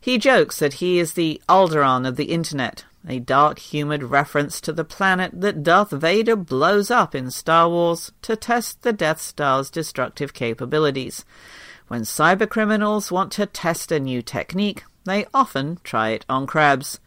He 0.01 0.17
jokes 0.17 0.57
that 0.57 0.73
he 0.75 0.97
is 0.97 1.13
the 1.13 1.39
Alderaan 1.47 2.07
of 2.07 2.15
the 2.15 2.25
Internet, 2.25 2.85
a 3.07 3.19
dark 3.19 3.59
humoured 3.59 4.03
reference 4.03 4.59
to 4.61 4.73
the 4.73 4.83
planet 4.83 5.39
that 5.39 5.61
Darth 5.61 5.91
Vader 5.91 6.35
blows 6.35 6.89
up 6.89 7.13
in 7.13 7.29
Star 7.29 7.69
Wars 7.69 8.11
to 8.23 8.35
test 8.35 8.81
the 8.81 8.91
Death 8.91 9.21
Star's 9.21 9.69
destructive 9.69 10.33
capabilities. 10.33 11.23
When 11.89 12.01
cybercriminals 12.01 13.11
want 13.11 13.31
to 13.33 13.45
test 13.45 13.91
a 13.91 13.99
new 13.99 14.21
technique, 14.21 14.83
they 15.05 15.25
often 15.33 15.79
try 15.83 16.09
it 16.09 16.25
on 16.29 16.47
Krebs. 16.47 16.99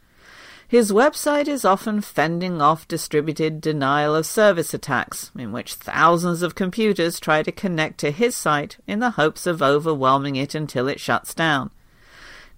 His 0.69 0.91
website 0.91 1.47
is 1.47 1.65
often 1.65 2.01
fending 2.01 2.61
off 2.61 2.89
distributed 2.89 3.61
denial 3.61 4.17
of 4.17 4.27
service 4.27 4.75
attacks, 4.75 5.31
in 5.39 5.53
which 5.53 5.75
thousands 5.75 6.43
of 6.43 6.57
computers 6.57 7.21
try 7.21 7.45
to 7.45 7.53
connect 7.53 7.99
to 7.99 8.11
his 8.11 8.37
site 8.37 8.77
in 8.87 8.99
the 8.99 9.11
hopes 9.11 9.47
of 9.47 9.63
overwhelming 9.63 10.35
it 10.35 10.57
until 10.57 10.89
it 10.89 10.99
shuts 10.99 11.35
down. 11.35 11.71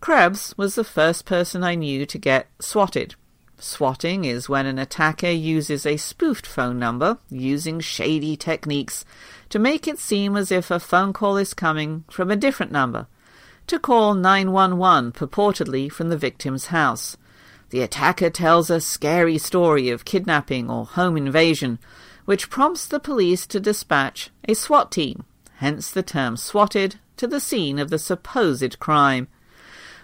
Krebs 0.00 0.54
was 0.56 0.74
the 0.74 0.84
first 0.84 1.26
person 1.26 1.62
I 1.62 1.74
knew 1.74 2.06
to 2.06 2.18
get 2.18 2.48
swatted. 2.60 3.14
Swatting 3.58 4.24
is 4.24 4.48
when 4.48 4.66
an 4.66 4.78
attacker 4.78 5.30
uses 5.30 5.84
a 5.84 5.96
spoofed 5.96 6.46
phone 6.46 6.78
number 6.78 7.18
using 7.28 7.80
shady 7.80 8.36
techniques 8.36 9.04
to 9.48 9.58
make 9.58 9.88
it 9.88 9.98
seem 9.98 10.36
as 10.36 10.52
if 10.52 10.70
a 10.70 10.78
phone 10.78 11.12
call 11.12 11.36
is 11.36 11.54
coming 11.54 12.04
from 12.08 12.30
a 12.30 12.36
different 12.36 12.70
number, 12.70 13.08
to 13.68 13.78
call 13.78 14.14
911 14.14 15.12
purportedly 15.12 15.90
from 15.90 16.08
the 16.08 16.16
victim's 16.16 16.66
house. 16.66 17.16
The 17.70 17.82
attacker 17.82 18.30
tells 18.30 18.70
a 18.70 18.80
scary 18.80 19.38
story 19.38 19.90
of 19.90 20.04
kidnapping 20.04 20.70
or 20.70 20.86
home 20.86 21.16
invasion, 21.16 21.78
which 22.24 22.50
prompts 22.50 22.86
the 22.86 23.00
police 23.00 23.46
to 23.46 23.60
dispatch 23.60 24.30
a 24.48 24.54
SWAT 24.54 24.90
team, 24.90 25.24
hence 25.56 25.90
the 25.90 26.02
term 26.02 26.36
swatted, 26.36 26.96
to 27.18 27.26
the 27.26 27.40
scene 27.40 27.78
of 27.78 27.90
the 27.90 27.98
supposed 27.98 28.78
crime. 28.78 29.28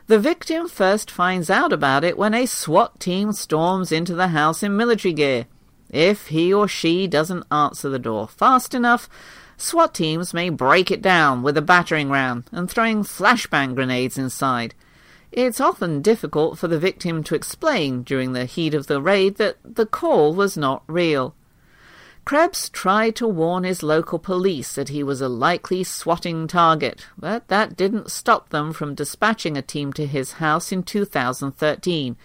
The 0.07 0.19
victim 0.19 0.69
first 0.69 1.11
finds 1.11 1.49
out 1.49 1.73
about 1.73 2.05
it 2.05 2.19
when 2.19 2.35
a 2.35 2.45
SWAT 2.45 3.01
team 3.01 3.33
storms 3.33 3.91
into 3.91 4.15
the 4.15 4.29
house 4.29 4.63
in 4.63 4.77
military 4.77 5.15
gear. 5.15 5.47
If 5.91 6.27
he 6.27 6.53
or 6.53 6.69
she 6.69 7.07
doesn't 7.07 7.47
answer 7.51 7.89
the 7.89 7.99
door 7.99 8.29
fast 8.29 8.75
enough, 8.75 9.09
SWAT 9.57 9.95
teams 9.95 10.35
may 10.35 10.51
break 10.51 10.91
it 10.91 11.01
down 11.01 11.43
with 11.43 11.57
a 11.57 11.63
battering 11.63 12.11
ram 12.11 12.45
and 12.51 12.71
throwing 12.71 13.03
flashbang 13.03 13.75
grenades 13.75 14.19
inside. 14.19 14.75
It's 15.31 15.61
often 15.61 16.03
difficult 16.03 16.59
for 16.59 16.69
the 16.69 16.79
victim 16.79 17.25
to 17.25 17.35
explain 17.35 18.03
during 18.03 18.33
the 18.33 18.45
heat 18.45 18.75
of 18.75 18.87
the 18.87 19.01
raid 19.01 19.37
that 19.37 19.57
the 19.65 19.87
call 19.87 20.35
was 20.35 20.57
not 20.57 20.83
real. 20.87 21.35
Krebs 22.25 22.71
tried 22.71 23.17
to 23.17 23.29
warn 23.29 23.65
his 23.65 23.83
local 23.83 24.19
police 24.19 24.75
that 24.75 24.89
he 24.89 25.03
was 25.03 25.21
a 25.21 25.29
likely 25.29 25.85
swatting 25.85 26.47
target, 26.47 27.07
but 27.19 27.49
that 27.49 27.77
didn't 27.77 28.11
stop 28.11 28.49
them 28.49 28.73
from 28.73 28.95
dispatching 28.95 29.59
a 29.59 29.63
team 29.63 29.93
to 29.93 30.07
his 30.07 30.33
house 30.33 30.73
in 30.73 30.85
2013, 30.85 32.17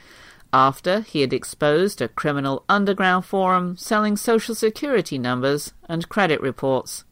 after 0.54 1.02
he 1.02 1.22
had 1.22 1.34
exposed 1.34 2.02
a 2.02 2.08
criminal 2.08 2.64
underground 2.70 3.26
forum 3.26 3.76
selling 3.76 4.16
social 4.16 4.56
security 4.56 5.18
numbers 5.18 5.74
and 5.90 6.08
credit 6.08 6.40
reports. 6.40 7.04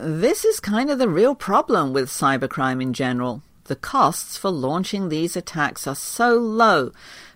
This 0.00 0.44
is 0.44 0.60
kind 0.60 0.90
of 0.90 1.00
the 1.00 1.08
real 1.08 1.34
problem 1.34 1.92
with 1.92 2.08
cybercrime 2.08 2.80
in 2.80 2.92
general. 2.92 3.42
The 3.64 3.74
costs 3.74 4.36
for 4.36 4.48
launching 4.48 5.08
these 5.08 5.34
attacks 5.34 5.88
are 5.88 5.96
so 5.96 6.34
low 6.34 6.92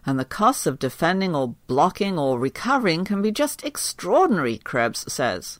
and 0.06 0.16
the 0.16 0.24
costs 0.24 0.64
of 0.64 0.78
defending 0.78 1.34
or 1.34 1.56
blocking 1.66 2.20
or 2.20 2.38
recovering 2.38 3.04
can 3.04 3.20
be 3.20 3.32
just 3.32 3.64
extraordinary, 3.64 4.58
Krebs 4.58 5.12
says. 5.12 5.58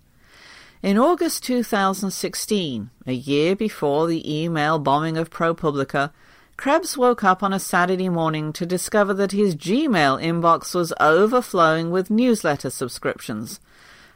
In 0.80 0.96
August 0.96 1.42
2016, 1.42 2.90
a 3.04 3.12
year 3.12 3.56
before 3.56 4.06
the 4.06 4.40
email 4.40 4.78
bombing 4.78 5.16
of 5.16 5.28
ProPublica, 5.28 6.12
Krebs 6.56 6.96
woke 6.96 7.24
up 7.24 7.42
on 7.42 7.52
a 7.52 7.58
Saturday 7.58 8.10
morning 8.10 8.52
to 8.52 8.64
discover 8.64 9.12
that 9.14 9.32
his 9.32 9.56
Gmail 9.56 10.22
inbox 10.22 10.72
was 10.72 10.92
overflowing 11.00 11.90
with 11.90 12.10
newsletter 12.10 12.70
subscriptions. 12.70 13.58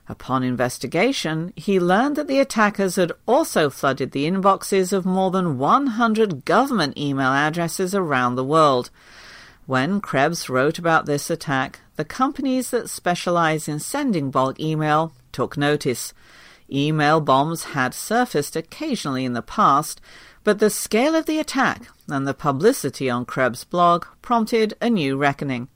Upon 0.08 0.42
investigation, 0.42 1.52
he 1.56 1.80
learned 1.80 2.16
that 2.16 2.28
the 2.28 2.38
attackers 2.38 2.96
had 2.96 3.12
also 3.26 3.70
flooded 3.70 4.12
the 4.12 4.26
inboxes 4.26 4.92
of 4.92 5.04
more 5.04 5.30
than 5.30 5.58
100 5.58 6.44
government 6.44 6.96
email 6.96 7.32
addresses 7.32 7.94
around 7.94 8.36
the 8.36 8.44
world, 8.44 8.90
when 9.66 10.00
Krebs 10.00 10.48
wrote 10.48 10.78
about 10.78 11.06
this 11.06 11.28
attack, 11.28 11.80
the 11.96 12.04
companies 12.04 12.70
that 12.70 12.88
specialize 12.88 13.66
in 13.66 13.80
sending 13.80 14.30
bulk 14.30 14.60
email 14.60 15.12
took 15.32 15.56
notice. 15.56 16.14
Email 16.70 17.20
bombs 17.20 17.64
had 17.64 17.92
surfaced 17.92 18.54
occasionally 18.54 19.24
in 19.24 19.32
the 19.32 19.42
past, 19.42 20.00
but 20.44 20.60
the 20.60 20.70
scale 20.70 21.16
of 21.16 21.26
the 21.26 21.40
attack 21.40 21.88
and 22.08 22.28
the 22.28 22.34
publicity 22.34 23.10
on 23.10 23.24
Krebs' 23.24 23.64
blog 23.64 24.04
prompted 24.22 24.74
a 24.80 24.88
new 24.88 25.16
reckoning. 25.16 25.66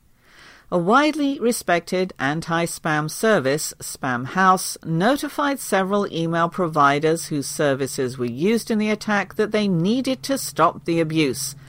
A 0.72 0.78
widely 0.78 1.38
respected 1.40 2.12
anti-spam 2.18 3.10
service, 3.10 3.74
Spamhaus, 3.80 4.76
notified 4.84 5.58
several 5.58 6.06
email 6.12 6.48
providers 6.48 7.26
whose 7.26 7.46
services 7.46 8.16
were 8.16 8.24
used 8.26 8.70
in 8.70 8.78
the 8.78 8.90
attack 8.90 9.34
that 9.34 9.50
they 9.50 9.66
needed 9.66 10.22
to 10.24 10.38
stop 10.38 10.84
the 10.84 11.00
abuse– 11.00 11.54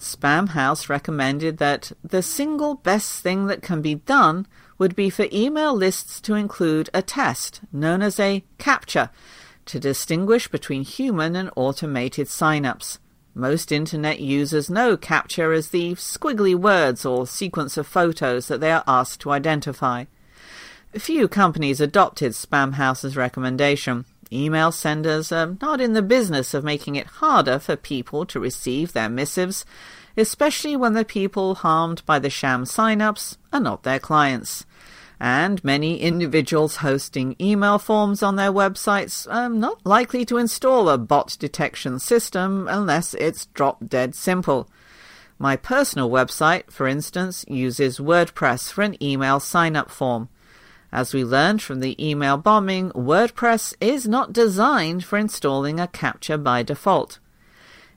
Spamhaus 0.00 0.88
recommended 0.88 1.58
that 1.58 1.92
the 2.02 2.22
single 2.22 2.74
best 2.76 3.22
thing 3.22 3.46
that 3.46 3.62
can 3.62 3.82
be 3.82 3.96
done 3.96 4.46
would 4.78 4.96
be 4.96 5.10
for 5.10 5.26
email 5.30 5.74
lists 5.74 6.20
to 6.22 6.34
include 6.34 6.88
a 6.94 7.02
test 7.02 7.60
known 7.70 8.00
as 8.00 8.18
a 8.18 8.42
CAPTCHA 8.58 9.10
to 9.66 9.78
distinguish 9.78 10.48
between 10.48 10.82
human 10.82 11.36
and 11.36 11.50
automated 11.54 12.28
signups. 12.28 12.98
Most 13.34 13.70
Internet 13.70 14.20
users 14.20 14.68
know 14.68 14.96
CAPTCHA 14.96 15.56
as 15.56 15.68
the 15.68 15.92
squiggly 15.92 16.54
words 16.54 17.04
or 17.04 17.26
sequence 17.26 17.76
of 17.76 17.86
photos 17.86 18.48
that 18.48 18.60
they 18.60 18.72
are 18.72 18.84
asked 18.86 19.20
to 19.20 19.30
identify. 19.30 20.06
Few 20.94 21.28
companies 21.28 21.80
adopted 21.80 22.32
Spamhaus's 22.32 23.16
recommendation. 23.16 24.04
Email 24.32 24.72
senders 24.72 25.30
are 25.30 25.56
not 25.60 25.80
in 25.80 25.92
the 25.92 26.02
business 26.02 26.54
of 26.54 26.64
making 26.64 26.96
it 26.96 27.06
harder 27.06 27.58
for 27.60 27.76
people 27.76 28.26
to 28.26 28.40
receive 28.40 28.92
their 28.92 29.08
missives, 29.08 29.64
especially 30.16 30.74
when 30.74 30.94
the 30.94 31.04
people 31.04 31.54
harmed 31.54 32.04
by 32.06 32.18
the 32.18 32.30
sham 32.30 32.64
sign-ups 32.64 33.38
are 33.52 33.60
not 33.60 33.84
their 33.84 34.00
clients. 34.00 34.66
And 35.22 35.62
many 35.62 36.00
individuals 36.00 36.76
hosting 36.76 37.36
email 37.38 37.78
forms 37.78 38.22
on 38.22 38.36
their 38.36 38.50
websites 38.50 39.30
are 39.30 39.50
not 39.50 39.84
likely 39.84 40.24
to 40.24 40.38
install 40.38 40.88
a 40.88 40.96
bot 40.96 41.36
detection 41.38 41.98
system 41.98 42.66
unless 42.70 43.12
it's 43.12 43.44
drop 43.46 43.86
dead 43.86 44.14
simple. 44.14 44.70
My 45.38 45.56
personal 45.56 46.08
website, 46.08 46.70
for 46.70 46.86
instance, 46.86 47.44
uses 47.48 47.98
WordPress 47.98 48.72
for 48.72 48.80
an 48.80 49.02
email 49.02 49.40
sign-up 49.40 49.90
form. 49.90 50.30
As 50.90 51.12
we 51.12 51.22
learned 51.22 51.60
from 51.60 51.80
the 51.80 52.02
email 52.02 52.38
bombing, 52.38 52.90
WordPress 52.92 53.74
is 53.78 54.08
not 54.08 54.32
designed 54.32 55.04
for 55.04 55.18
installing 55.18 55.78
a 55.78 55.86
CAPTCHA 55.86 56.42
by 56.42 56.62
default. 56.62 57.18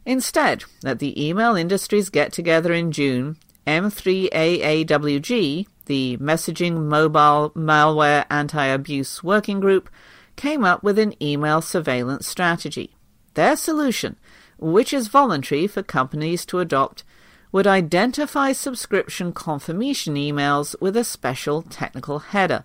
Instead, 0.05 0.65
at 0.83 0.99
the 0.99 1.25
email 1.25 1.55
industry's 1.55 2.09
get 2.09 2.33
together 2.33 2.73
in 2.73 2.91
June, 2.91 3.37
M3AAWG, 3.65 5.67
the 5.85 6.17
Messaging 6.17 6.85
Mobile 6.85 7.51
Malware 7.55 8.25
Anti 8.29 8.65
Abuse 8.65 9.23
Working 9.23 9.59
Group, 9.59 9.89
came 10.35 10.63
up 10.63 10.83
with 10.83 10.97
an 10.97 11.21
email 11.21 11.61
surveillance 11.61 12.27
strategy. 12.27 12.95
Their 13.33 13.55
solution, 13.55 14.17
which 14.57 14.93
is 14.93 15.07
voluntary 15.07 15.67
for 15.67 15.83
companies 15.83 16.45
to 16.47 16.59
adopt, 16.59 17.03
would 17.51 17.67
identify 17.67 18.51
subscription 18.51 19.31
confirmation 19.31 20.15
emails 20.15 20.75
with 20.81 20.97
a 20.97 21.03
special 21.03 21.61
technical 21.61 22.19
header. 22.19 22.63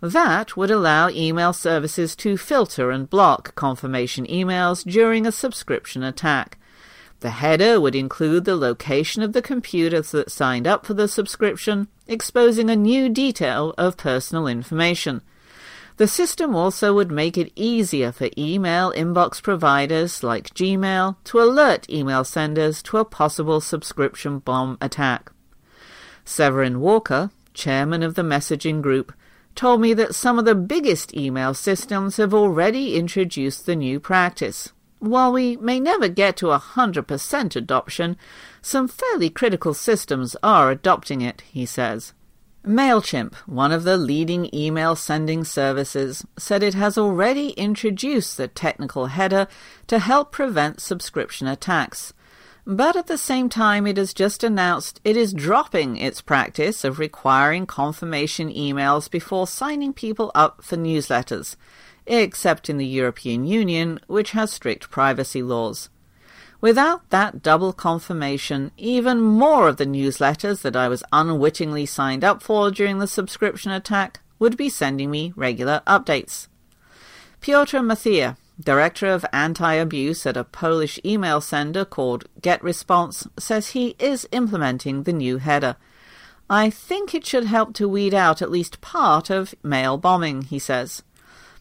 That 0.00 0.56
would 0.56 0.70
allow 0.70 1.08
email 1.08 1.52
services 1.52 2.14
to 2.16 2.36
filter 2.36 2.90
and 2.90 3.10
block 3.10 3.54
confirmation 3.56 4.26
emails 4.26 4.84
during 4.84 5.26
a 5.26 5.32
subscription 5.32 6.02
attack. 6.02 6.58
The 7.20 7.30
header 7.30 7.80
would 7.80 7.96
include 7.96 8.44
the 8.44 8.54
location 8.54 9.22
of 9.22 9.32
the 9.32 9.42
computers 9.42 10.12
that 10.12 10.30
signed 10.30 10.68
up 10.68 10.86
for 10.86 10.94
the 10.94 11.08
subscription, 11.08 11.88
exposing 12.08 12.70
a 12.70 12.76
new 12.76 13.08
detail 13.08 13.74
of 13.78 13.96
personal 13.96 14.46
information. 14.46 15.22
The 15.98 16.08
system 16.08 16.54
also 16.54 16.94
would 16.94 17.10
make 17.10 17.36
it 17.36 17.52
easier 17.56 18.12
for 18.12 18.30
email 18.38 18.92
inbox 18.92 19.42
providers 19.42 20.22
like 20.22 20.54
Gmail 20.54 21.16
to 21.24 21.40
alert 21.40 21.90
email 21.90 22.24
senders 22.24 22.82
to 22.84 22.98
a 22.98 23.04
possible 23.04 23.60
subscription 23.60 24.38
bomb 24.38 24.78
attack. 24.80 25.32
Severin 26.24 26.80
Walker, 26.80 27.30
chairman 27.52 28.02
of 28.02 28.14
the 28.14 28.22
messaging 28.22 28.80
group, 28.80 29.12
told 29.56 29.80
me 29.80 29.92
that 29.94 30.14
some 30.14 30.38
of 30.38 30.44
the 30.44 30.54
biggest 30.54 31.16
email 31.16 31.52
systems 31.52 32.16
have 32.16 32.32
already 32.32 32.94
introduced 32.94 33.66
the 33.66 33.74
new 33.74 33.98
practice. 33.98 34.72
While 35.00 35.32
we 35.32 35.56
may 35.56 35.78
never 35.78 36.08
get 36.08 36.36
to 36.38 36.50
a 36.50 36.58
100% 36.58 37.56
adoption, 37.56 38.16
some 38.60 38.88
fairly 38.88 39.30
critical 39.30 39.74
systems 39.74 40.34
are 40.42 40.70
adopting 40.70 41.20
it, 41.20 41.42
he 41.42 41.66
says. 41.66 42.12
MailChimp, 42.66 43.34
one 43.46 43.70
of 43.70 43.84
the 43.84 43.96
leading 43.96 44.52
email 44.52 44.96
sending 44.96 45.44
services, 45.44 46.26
said 46.36 46.62
it 46.62 46.74
has 46.74 46.98
already 46.98 47.50
introduced 47.50 48.36
the 48.36 48.48
technical 48.48 49.06
header 49.06 49.46
to 49.86 50.00
help 50.00 50.32
prevent 50.32 50.80
subscription 50.80 51.46
attacks. 51.46 52.12
But 52.66 52.96
at 52.96 53.06
the 53.06 53.16
same 53.16 53.48
time, 53.48 53.86
it 53.86 53.96
has 53.96 54.12
just 54.12 54.44
announced 54.44 55.00
it 55.02 55.16
is 55.16 55.32
dropping 55.32 55.96
its 55.96 56.20
practice 56.20 56.84
of 56.84 56.98
requiring 56.98 57.64
confirmation 57.64 58.52
emails 58.52 59.10
before 59.10 59.46
signing 59.46 59.94
people 59.94 60.30
up 60.34 60.62
for 60.62 60.76
newsletters, 60.76 61.56
except 62.08 62.68
in 62.68 62.78
the 62.78 62.86
European 62.86 63.46
Union, 63.46 64.00
which 64.06 64.32
has 64.32 64.52
strict 64.52 64.90
privacy 64.90 65.42
laws. 65.42 65.90
Without 66.60 67.08
that 67.10 67.40
double 67.40 67.72
confirmation, 67.72 68.72
even 68.76 69.20
more 69.20 69.68
of 69.68 69.76
the 69.76 69.86
newsletters 69.86 70.62
that 70.62 70.74
I 70.74 70.88
was 70.88 71.04
unwittingly 71.12 71.86
signed 71.86 72.24
up 72.24 72.42
for 72.42 72.70
during 72.72 72.98
the 72.98 73.06
subscription 73.06 73.70
attack 73.70 74.20
would 74.40 74.56
be 74.56 74.68
sending 74.68 75.10
me 75.10 75.32
regular 75.36 75.82
updates. 75.86 76.48
Piotr 77.40 77.78
Mathia, 77.78 78.36
director 78.60 79.06
of 79.06 79.24
anti-abuse 79.32 80.26
at 80.26 80.36
a 80.36 80.42
Polish 80.42 80.98
email 81.04 81.40
sender 81.40 81.84
called 81.84 82.24
GetResponse, 82.40 83.28
says 83.38 83.68
he 83.68 83.94
is 84.00 84.28
implementing 84.32 85.04
the 85.04 85.12
new 85.12 85.38
header. 85.38 85.76
I 86.50 86.70
think 86.70 87.14
it 87.14 87.24
should 87.24 87.44
help 87.44 87.74
to 87.74 87.88
weed 87.88 88.14
out 88.14 88.42
at 88.42 88.50
least 88.50 88.80
part 88.80 89.30
of 89.30 89.54
mail 89.62 89.96
bombing, 89.96 90.42
he 90.42 90.58
says. 90.58 91.02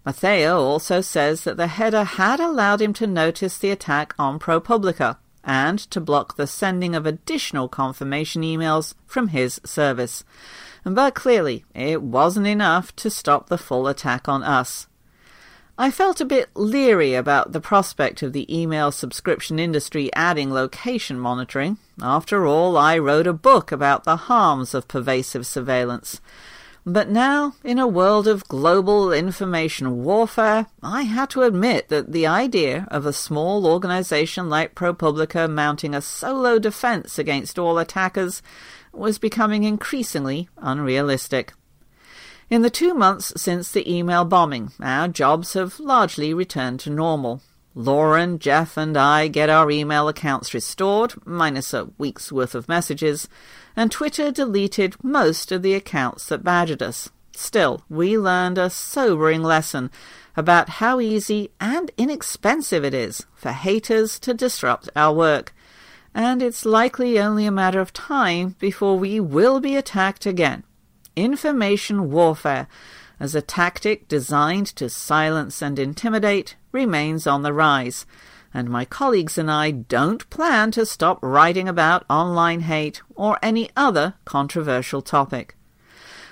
Mathia 0.07 0.55
also 0.55 1.01
says 1.01 1.43
that 1.43 1.57
the 1.57 1.67
header 1.67 2.05
had 2.05 2.39
allowed 2.39 2.81
him 2.81 2.93
to 2.93 3.05
notice 3.05 3.57
the 3.57 3.71
attack 3.71 4.15
on 4.17 4.39
ProPublica 4.39 5.17
and 5.43 5.77
to 5.77 5.99
block 5.99 6.37
the 6.37 6.47
sending 6.47 6.95
of 6.95 7.05
additional 7.05 7.67
confirmation 7.67 8.41
emails 8.41 8.93
from 9.05 9.27
his 9.27 9.59
service. 9.65 10.23
But 10.85 11.13
clearly, 11.13 11.65
it 11.75 12.01
wasn't 12.01 12.47
enough 12.47 12.95
to 12.95 13.09
stop 13.09 13.49
the 13.49 13.57
full 13.57 13.85
attack 13.85 14.29
on 14.29 14.43
us. 14.43 14.87
I 15.77 15.91
felt 15.91 16.21
a 16.21 16.25
bit 16.25 16.51
leery 16.55 17.13
about 17.13 17.51
the 17.51 17.59
prospect 17.59 18.23
of 18.23 18.31
the 18.31 18.47
email 18.49 18.93
subscription 18.93 19.59
industry 19.59 20.09
adding 20.13 20.53
location 20.53 21.19
monitoring. 21.19 21.79
After 22.01 22.45
all, 22.45 22.77
I 22.77 22.97
wrote 22.97 23.27
a 23.27 23.33
book 23.33 23.73
about 23.73 24.05
the 24.05 24.15
harms 24.15 24.73
of 24.73 24.87
pervasive 24.87 25.45
surveillance. 25.45 26.21
But 26.89 27.09
now, 27.09 27.53
in 27.65 27.79
a 27.79 27.85
world 27.85 28.29
of 28.29 28.47
global 28.47 29.11
information 29.11 30.05
warfare, 30.05 30.67
I 30.81 31.01
had 31.01 31.29
to 31.31 31.41
admit 31.41 31.89
that 31.89 32.13
the 32.13 32.25
idea 32.25 32.87
of 32.89 33.05
a 33.05 33.11
small 33.11 33.67
organization 33.67 34.47
like 34.47 34.73
ProPublica 34.73 35.51
mounting 35.51 35.93
a 35.93 36.01
solo 36.01 36.59
defense 36.59 37.19
against 37.19 37.59
all 37.59 37.77
attackers 37.77 38.41
was 38.93 39.17
becoming 39.17 39.65
increasingly 39.65 40.47
unrealistic. 40.55 41.51
In 42.49 42.61
the 42.61 42.69
two 42.69 42.93
months 42.93 43.33
since 43.35 43.69
the 43.69 43.93
email 43.93 44.23
bombing, 44.23 44.71
our 44.81 45.09
jobs 45.09 45.55
have 45.55 45.81
largely 45.81 46.33
returned 46.33 46.79
to 46.79 46.89
normal. 46.89 47.41
Lauren, 47.77 48.39
Jeff, 48.39 48.75
and 48.75 48.97
I 48.97 49.27
get 49.27 49.51
our 49.51 49.69
email 49.69 50.07
accounts 50.07 50.51
restored, 50.51 51.13
minus 51.27 51.75
a 51.75 51.89
week's 51.99 52.31
worth 52.31 52.55
of 52.55 52.67
messages, 52.67 53.29
and 53.75 53.91
Twitter 53.91 54.31
deleted 54.31 54.95
most 55.03 55.51
of 55.51 55.61
the 55.61 55.75
accounts 55.75 56.25
that 56.25 56.43
badgered 56.43 56.81
us. 56.81 57.11
Still, 57.33 57.83
we 57.87 58.17
learned 58.17 58.57
a 58.57 58.71
sobering 58.71 59.43
lesson 59.43 59.91
about 60.35 60.69
how 60.81 60.99
easy 60.99 61.51
and 61.61 61.91
inexpensive 61.99 62.83
it 62.83 62.95
is 62.95 63.27
for 63.35 63.51
haters 63.51 64.17
to 64.21 64.33
disrupt 64.33 64.89
our 64.95 65.13
work. 65.13 65.53
And 66.15 66.41
it's 66.41 66.65
likely 66.65 67.19
only 67.19 67.45
a 67.45 67.51
matter 67.51 67.79
of 67.79 67.93
time 67.93 68.55
before 68.57 68.97
we 68.97 69.19
will 69.19 69.59
be 69.59 69.75
attacked 69.75 70.25
again. 70.25 70.63
Information 71.15 72.09
warfare, 72.09 72.67
as 73.19 73.35
a 73.35 73.41
tactic 73.41 74.07
designed 74.07 74.67
to 74.67 74.89
silence 74.89 75.61
and 75.61 75.77
intimidate, 75.77 76.55
remains 76.71 77.27
on 77.27 77.41
the 77.41 77.53
rise 77.53 78.05
and 78.53 78.69
my 78.69 78.85
colleagues 78.85 79.37
and 79.37 79.51
I 79.51 79.71
don't 79.71 80.27
plan 80.29 80.71
to 80.71 80.85
stop 80.85 81.19
writing 81.21 81.67
about 81.67 82.05
online 82.09 82.61
hate 82.61 83.01
or 83.15 83.37
any 83.43 83.69
other 83.75 84.15
controversial 84.25 85.01
topic. 85.01 85.55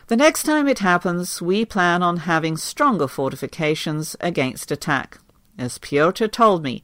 The 0.07 0.15
next 0.15 0.43
time 0.43 0.67
it 0.67 0.79
happens, 0.79 1.41
we 1.41 1.65
plan 1.65 2.03
on 2.03 2.17
having 2.17 2.57
stronger 2.57 3.07
fortifications 3.07 4.15
against 4.19 4.71
attack. 4.71 5.19
As 5.57 5.77
Piotr 5.77 6.27
told 6.27 6.63
me, 6.63 6.83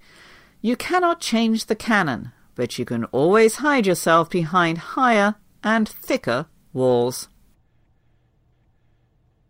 you 0.62 0.76
cannot 0.76 1.20
change 1.20 1.66
the 1.66 1.76
cannon, 1.76 2.32
but 2.56 2.78
you 2.78 2.86
can 2.86 3.06
always 3.06 3.58
hide 3.58 3.88
yourself 3.88 4.30
behind 4.30 4.78
higher 4.78 5.36
and 5.64 5.88
thicker 5.88 6.48
walls. 6.74 7.30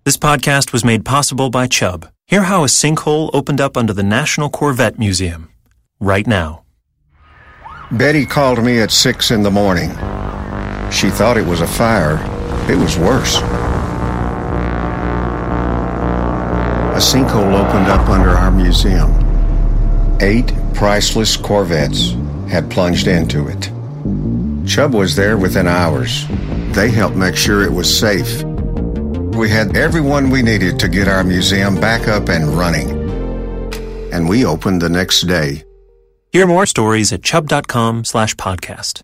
This 0.03 0.17
podcast 0.17 0.73
was 0.73 0.83
made 0.83 1.05
possible 1.05 1.49
by 1.49 1.67
Chubb. 1.67 2.09
Hear 2.31 2.43
how 2.43 2.63
a 2.63 2.67
sinkhole 2.67 3.29
opened 3.33 3.59
up 3.59 3.75
under 3.75 3.91
the 3.91 4.03
National 4.03 4.49
Corvette 4.49 4.97
Museum 4.97 5.49
right 5.99 6.25
now. 6.25 6.63
Betty 7.91 8.25
called 8.25 8.63
me 8.63 8.79
at 8.79 8.89
six 8.89 9.31
in 9.31 9.43
the 9.43 9.51
morning. 9.51 9.89
She 10.89 11.09
thought 11.09 11.35
it 11.35 11.45
was 11.45 11.59
a 11.59 11.67
fire. 11.67 12.15
It 12.71 12.77
was 12.77 12.97
worse. 12.97 13.35
A 16.95 17.01
sinkhole 17.01 17.51
opened 17.51 17.87
up 17.87 18.07
under 18.07 18.29
our 18.29 18.49
museum. 18.49 19.11
Eight 20.21 20.53
priceless 20.73 21.35
Corvettes 21.35 22.13
had 22.49 22.71
plunged 22.71 23.07
into 23.07 23.49
it. 23.49 23.69
Chubb 24.65 24.93
was 24.93 25.17
there 25.17 25.37
within 25.37 25.67
hours. 25.67 26.25
They 26.69 26.91
helped 26.91 27.17
make 27.17 27.35
sure 27.35 27.61
it 27.63 27.73
was 27.73 27.99
safe. 27.99 28.45
We 29.37 29.49
had 29.49 29.75
everyone 29.75 30.29
we 30.29 30.41
needed 30.41 30.79
to 30.79 30.87
get 30.87 31.07
our 31.07 31.23
museum 31.23 31.75
back 31.79 32.07
up 32.07 32.29
and 32.29 32.47
running. 32.47 32.89
And 34.13 34.27
we 34.29 34.45
opened 34.45 34.81
the 34.81 34.89
next 34.89 35.21
day. 35.21 35.63
Hear 36.31 36.47
more 36.47 36.65
stories 36.65 37.11
at 37.11 37.23
chubb.com 37.23 38.05
slash 38.05 38.35
podcast. 38.35 39.01